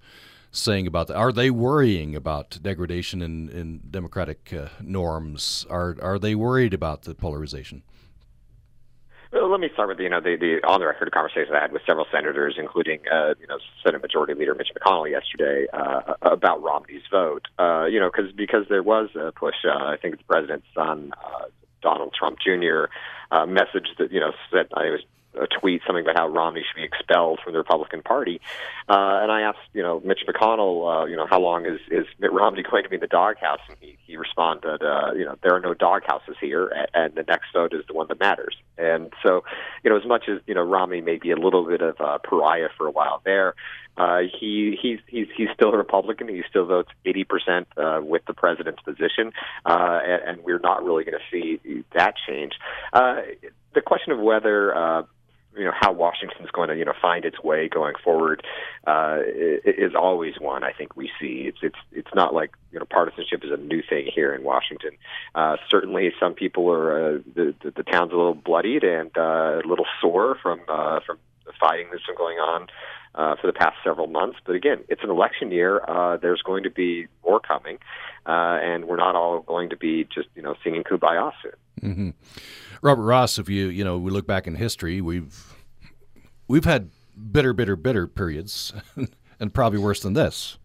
[0.55, 1.15] Saying about that?
[1.15, 5.65] Are they worrying about degradation in, in democratic uh, norms?
[5.69, 7.83] Are are they worried about the polarization?
[9.31, 11.73] Well, let me start with you know the, the on the record conversation I had
[11.73, 16.63] with several senators, including uh, you know Senate Majority Leader Mitch McConnell yesterday uh, about
[16.63, 17.47] Romney's vote.
[17.59, 19.55] Uh, you know, because because there was a push.
[19.65, 21.45] Uh, I think the president's son, uh,
[21.81, 22.85] Donald Trump Jr.,
[23.31, 25.01] uh, message that you know said I was
[25.39, 28.41] a tweet something about how Romney should be expelled from the Republican Party,
[28.89, 32.05] uh, and I asked, you know, Mitch McConnell, uh, you know, how long is is
[32.19, 33.59] Mitt Romney going to be in the doghouse?
[33.69, 37.53] And he he responded, uh, you know, there are no doghouses here, and, the next
[37.53, 38.55] vote is the one that matters.
[38.77, 39.43] And so,
[39.83, 42.19] you know, as much as you know Romney may be a little bit of a
[42.19, 43.55] pariah for a while there,
[43.97, 46.27] uh, he he's he's he's still a Republican.
[46.27, 49.31] He still votes eighty percent uh, with the president's position,
[49.65, 52.53] uh, and, and we're not really going to see that change.
[52.91, 53.21] Uh,
[53.73, 55.03] the question of whether uh,
[55.57, 58.43] you know how Washington's going to you know find its way going forward
[58.87, 61.45] uh, is always one I think we see.
[61.47, 64.91] It's it's it's not like you know partisanship is a new thing here in Washington.
[65.33, 69.61] Uh, certainly, some people are uh, the, the the town's a little bloodied and uh,
[69.63, 72.67] a little sore from uh, from the fighting that's been going on
[73.15, 74.37] uh, for the past several months.
[74.45, 75.81] But again, it's an election year.
[75.87, 77.77] Uh, there's going to be more coming,
[78.25, 81.53] uh, and we're not all going to be just you know singing kumbaya soon.
[81.81, 82.11] Mm-hmm.
[82.81, 85.55] Robert Ross, if you you know we look back in history, we've
[86.47, 86.89] we've had
[87.31, 88.73] bitter, bitter, bitter periods,
[89.39, 90.57] and probably worse than this.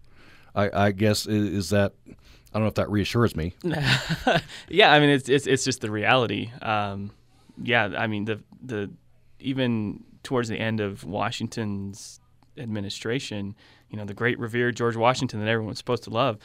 [0.55, 2.15] I, I guess is, that I
[2.55, 3.55] don't know if that reassures me.
[4.69, 6.51] yeah, I mean it's it's it's just the reality.
[6.61, 7.13] Um,
[7.63, 8.91] yeah, I mean the the
[9.39, 12.21] even towards the end of Washington's
[12.59, 13.55] administration,
[13.89, 16.39] you know, the great revered George Washington that everyone's supposed to love,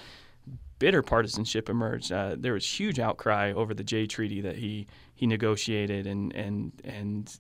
[0.79, 2.11] bitter partisanship emerged.
[2.11, 6.71] Uh, there was huge outcry over the Jay Treaty that he he negotiated, and and
[6.83, 7.37] and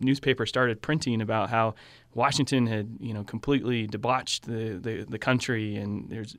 [0.00, 1.74] newspapers started printing about how
[2.14, 6.36] Washington had you know completely debauched the the, the country, and there's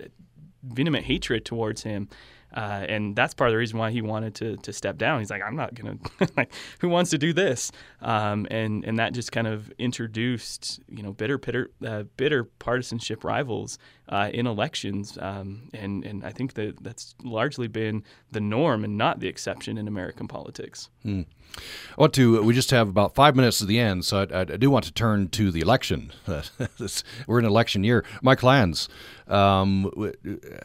[0.64, 2.08] vehement hatred towards him.
[2.54, 5.20] Uh, and that's part of the reason why he wanted to to step down.
[5.20, 5.98] He's like, I'm not gonna
[6.38, 7.72] like, who wants to do this?
[8.02, 13.24] Um, and and that just kind of introduced you know bitter bitter uh, bitter partisanship
[13.24, 13.78] rivals
[14.10, 15.18] uh, in elections.
[15.22, 19.78] Um, and and I think that that's largely been the norm and not the exception
[19.78, 20.90] in American politics.
[21.04, 21.22] Hmm.
[21.58, 22.42] I want to.
[22.44, 24.92] We just have about five minutes to the end, so I, I do want to
[24.92, 26.12] turn to the election.
[27.28, 28.06] We're in election year.
[28.22, 28.88] Mike Lyons,
[29.28, 29.92] um,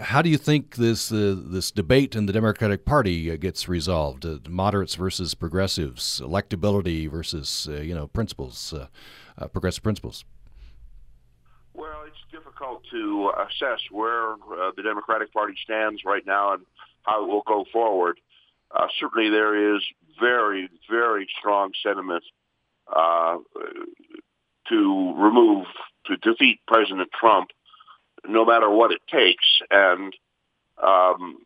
[0.01, 4.25] how do you think this uh, this debate in the Democratic Party uh, gets resolved?
[4.25, 8.87] Uh, moderates versus progressives, electability versus uh, you know principles, uh,
[9.39, 10.25] uh, progressive principles.
[11.73, 14.37] Well, it's difficult to assess where
[14.77, 16.65] the Democratic Party stands right now and
[17.03, 18.21] how it will go forward.
[18.75, 19.83] Uh, certainly there is
[20.21, 22.25] very, very strong sentiment
[22.95, 23.37] uh,
[24.69, 25.67] to remove,
[26.07, 27.51] to defeat President Trump,
[28.27, 29.45] no matter what it takes.
[29.71, 30.13] And
[30.83, 31.39] um,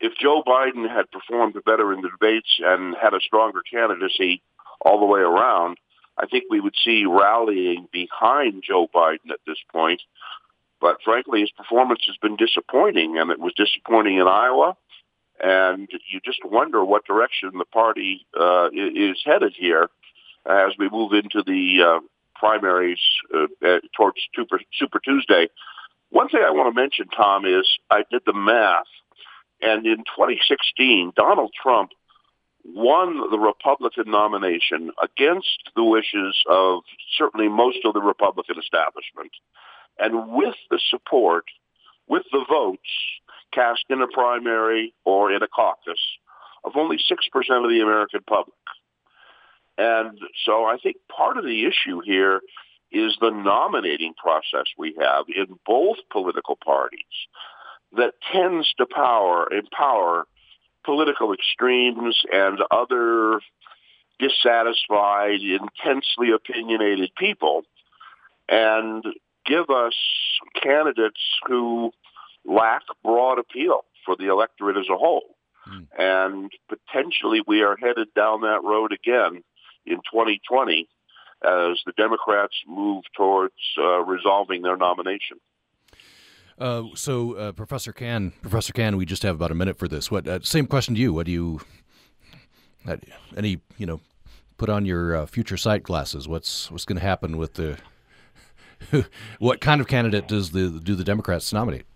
[0.00, 4.42] if Joe Biden had performed better in the debates and had a stronger candidacy
[4.80, 5.76] all the way around,
[6.18, 10.02] I think we would see rallying behind Joe Biden at this point.
[10.80, 14.76] But frankly, his performance has been disappointing, and it was disappointing in Iowa
[15.40, 19.88] and you just wonder what direction the party uh, is headed here
[20.46, 22.00] as we move into the uh,
[22.34, 23.00] primaries
[23.34, 23.46] uh,
[23.96, 25.48] towards Super, Super Tuesday.
[26.10, 28.90] One thing I want to mention, Tom, is I did the math,
[29.60, 31.90] and in 2016, Donald Trump
[32.64, 36.82] won the Republican nomination against the wishes of
[37.16, 39.32] certainly most of the Republican establishment,
[39.98, 41.44] and with the support,
[42.08, 42.80] with the votes
[43.52, 46.00] cast in a primary or in a caucus
[46.64, 48.56] of only 6% of the American public.
[49.78, 52.40] And so I think part of the issue here
[52.90, 57.00] is the nominating process we have in both political parties
[57.96, 60.26] that tends to power, empower
[60.84, 63.40] political extremes and other
[64.18, 67.62] dissatisfied, intensely opinionated people
[68.48, 69.04] and
[69.46, 69.94] give us
[70.62, 71.92] candidates who
[72.44, 75.36] lack broad appeal for the electorate as a whole.
[75.68, 75.86] Mm.
[75.98, 79.42] And potentially we are headed down that road again
[79.86, 80.88] in 2020
[81.44, 85.38] as the Democrats move towards uh, resolving their nomination.
[86.58, 90.10] Uh, so, uh, Professor Cann, Professor Cann, we just have about a minute for this.
[90.10, 90.28] What?
[90.28, 91.12] Uh, same question to you.
[91.12, 91.60] What do you?
[92.86, 92.96] Uh,
[93.36, 94.00] any you know?
[94.58, 96.28] Put on your uh, future sight glasses.
[96.28, 97.78] What's what's going to happen with the?
[99.38, 101.86] what kind of candidate does the do the Democrats nominate?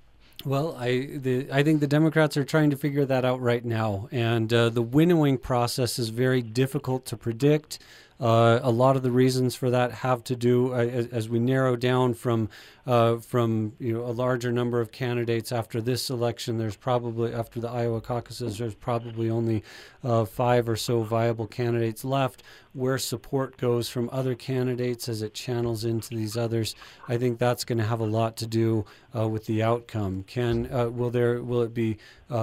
[0.46, 4.08] Well, I the, I think the Democrats are trying to figure that out right now,
[4.12, 7.80] and uh, the winnowing process is very difficult to predict.
[8.20, 11.40] Uh, a lot of the reasons for that have to do uh, as, as, we
[11.40, 12.48] narrow down from
[12.86, 16.58] uh, from you know a larger number of candidates after this election.
[16.58, 19.62] There's probably after the Iowa caucuses, there's probably only
[20.04, 22.42] uh, five or so viable candidates left.
[22.72, 26.74] Where support goes from other candidates as it channels into these others,
[27.08, 28.84] I think that's going to have a lot to do
[29.16, 30.24] uh, with the outcome.
[30.24, 31.96] Can uh, will there will it be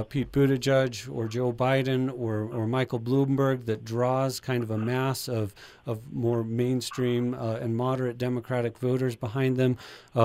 [0.09, 5.27] Pete Buttigieg or Joe Biden or or Michael Bloomberg that draws kind of a mass
[5.27, 5.53] of
[5.85, 9.77] of more mainstream uh, and moderate Democratic voters behind them,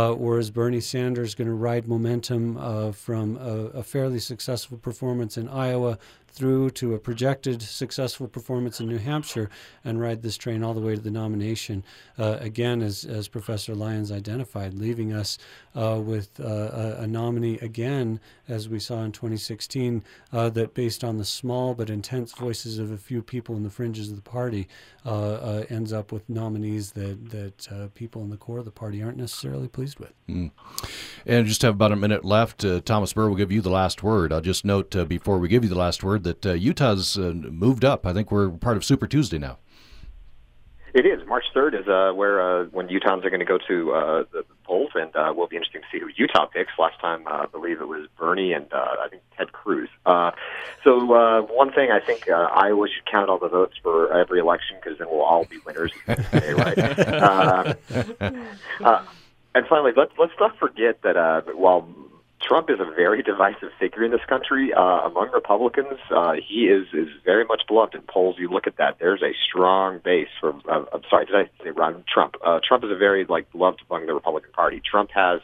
[0.09, 4.79] uh, or is Bernie Sanders going to ride momentum uh, from a, a, fairly successful
[4.79, 5.99] performance in Iowa
[6.39, 9.51] through to a projected successful performance in New Hampshire
[9.85, 11.83] and ride this train all the way to the nomination.
[12.17, 15.37] Uh, again, as, as Professor Lyons identified, leaving us
[15.75, 21.03] uh, with uh, a, a, nominee again, as we saw in 2016, uh, that based
[21.03, 24.23] on the small but intense voices of a few people in the fringes of the
[24.23, 24.69] party,
[25.05, 29.17] uh, ends up with nominees that, that people in the core of the party aren't
[29.17, 30.13] necessarily pleased with.
[30.29, 30.51] Mm.
[31.27, 32.65] And just have about a minute left.
[32.85, 34.33] Thomas Burr will give you the last word.
[34.33, 37.85] I'll just note before we give you the last word that uh, Utah's uh, moved
[37.85, 38.07] up.
[38.07, 39.59] I think we're part of Super Tuesday now.
[40.95, 41.27] It is.
[41.27, 44.45] March 3rd is uh, where uh, when Utahns are going to go to uh, the
[44.65, 46.73] polls, and uh, will be interesting to see who Utah picks.
[46.79, 49.89] Last time, uh, I believe it was Bernie and uh, I think Ted Cruz.
[50.07, 50.31] Uh,
[50.85, 54.41] so uh, one thing I think uh, Iowa should count all the votes for every
[54.41, 55.93] election because then we'll all be winners.
[56.33, 56.79] Right?
[56.79, 57.75] uh,
[58.81, 59.05] uh,
[59.55, 61.87] and finally, let's let's not forget that uh, while
[62.41, 64.73] Trump is a very divisive figure in this country.
[64.73, 68.37] Uh, among Republicans, uh, he is is very much beloved in polls.
[68.39, 70.55] You look at that; there's a strong base for.
[70.69, 72.37] Uh, I'm sorry, did I say Ron Trump?
[72.45, 74.81] Uh, Trump is a very like beloved among the Republican Party.
[74.85, 75.41] Trump has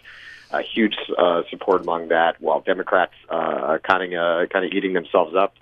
[0.51, 4.93] a huge uh, support among that, while Democrats uh, are kind of kind of eating
[4.93, 5.55] themselves up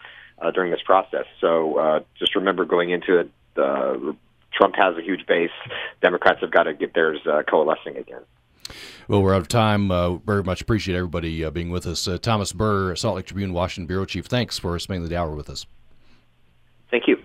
[0.42, 1.24] uh, during this process.
[1.40, 3.30] So uh, just remember going into it.
[3.56, 4.12] Uh,
[4.52, 5.50] Trump has a huge base.
[6.02, 8.20] Democrats have got to get theirs uh, coalescing again.
[9.08, 9.90] Well, we're out of time.
[9.90, 12.06] Uh, very much appreciate everybody uh, being with us.
[12.06, 15.50] Uh, Thomas Burr, Salt Lake Tribune, Washington Bureau Chief, thanks for spending the hour with
[15.50, 15.66] us.
[16.90, 17.16] Thank you.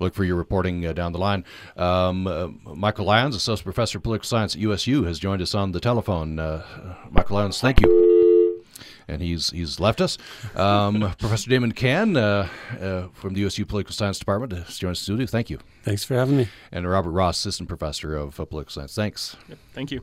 [0.00, 1.44] Look for your reporting uh, down the line.
[1.76, 5.72] Um, uh, Michael Lyons, Associate Professor of Political Science at USU, has joined us on
[5.72, 6.38] the telephone.
[6.38, 6.64] Uh,
[7.10, 8.64] Michael Lyons, thank you.
[9.06, 10.16] And he's he's left us.
[10.56, 12.48] Um, Professor Damon Cann uh,
[12.80, 15.26] uh, from the USU Political Science Department has joined us in studio.
[15.26, 15.58] Thank you.
[15.82, 16.48] Thanks for having me.
[16.70, 18.94] And Robert Ross, Assistant Professor of Political Science.
[18.94, 19.36] Thanks.
[19.48, 20.02] Yep, thank you.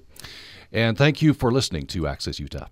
[0.71, 2.67] And thank you for listening to Access Utah.